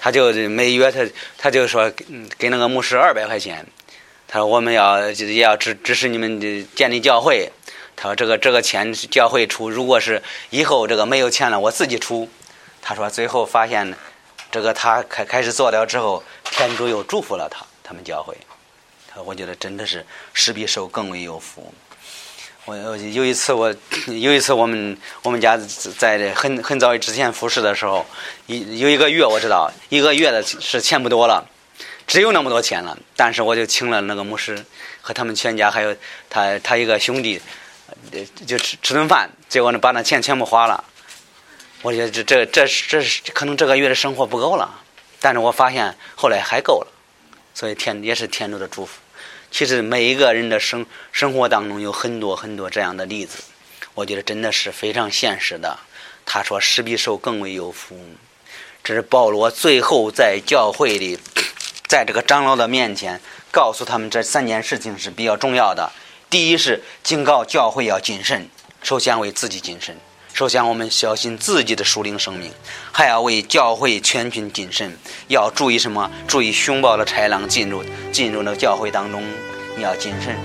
[0.09, 1.07] 他就每月他
[1.37, 1.93] 他就说
[2.39, 3.67] 给那个牧师二百块钱，
[4.27, 6.41] 他说我们要也要支支持你们
[6.75, 7.53] 建立教会，
[7.95, 12.27] 他说这个这个钱教会出，如果是以后这个没有钱了，我自己出。
[12.81, 13.95] 他说最后发现
[14.51, 18.35] 这个他开开始做了之后，天主又祝福了他他们教会，
[19.09, 21.75] 他说我觉得真的是施比受更为有福。
[22.69, 23.75] 我有一次，我
[24.09, 25.57] 有一次，我们我们家
[25.97, 28.05] 在很很早之前服侍的时候，
[28.45, 31.43] 一有一个月我知道，一个月的是钱不多了，
[32.07, 32.95] 只有那么多钱了。
[33.17, 34.63] 但是我就请了那个牧师
[35.01, 35.97] 和他们全家，还有
[36.29, 37.41] 他他一个兄弟，
[38.47, 40.85] 就吃吃顿饭，结果呢把那钱全部花了。
[41.81, 44.79] 我觉得这这这这是可能这个月的生活不够了，
[45.21, 46.89] 但是我发现后来还够了，
[47.55, 48.99] 所以天也是天主的祝福。
[49.51, 53.39] 其实每一个人的生生活当中有很多很多这样的例子，
[53.95, 55.79] 我觉得真的是非常现实的。
[56.25, 57.99] 他说：“施比受更为有福。”
[58.85, 61.19] 这是保罗最后在教会里，
[61.89, 63.21] 在这个长老的面前
[63.51, 65.91] 告诉他们这三件事情是比较重要的。
[66.31, 68.49] 第一是警告教会要谨慎，
[68.83, 69.99] 首先为自己谨慎。
[70.39, 72.49] 首先，我们小心自己的属灵生命，
[72.93, 76.09] 还要为教会全群谨慎，要注意什么？
[76.29, 77.83] 注意凶暴的豺狼进入
[78.13, 79.21] 进入那个教会当中，
[79.77, 80.37] 你要谨慎。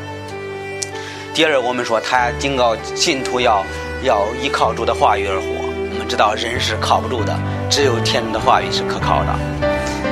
[1.36, 3.64] 第二，我们说他警告信徒要
[4.02, 5.46] 要依靠主的话语而活。
[5.46, 7.40] 我们知道人是靠不住的，
[7.70, 9.40] 只有天主的话语是可靠的。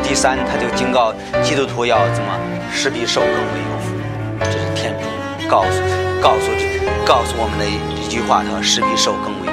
[0.03, 1.11] 第三，他就警告
[1.41, 2.39] 基督徒要怎么？
[2.71, 3.95] 施比受更为有福，
[4.41, 5.81] 这是天主告诉
[6.21, 6.51] 告诉
[7.03, 9.50] 告诉我们的一句话：他说施比受更为，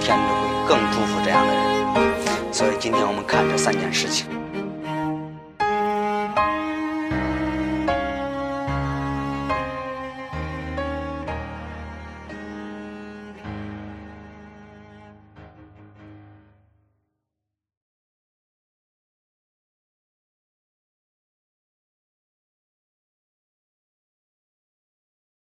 [0.00, 2.52] 天主会更祝福这样的人。
[2.52, 4.26] 所以今天我们看这三件事情。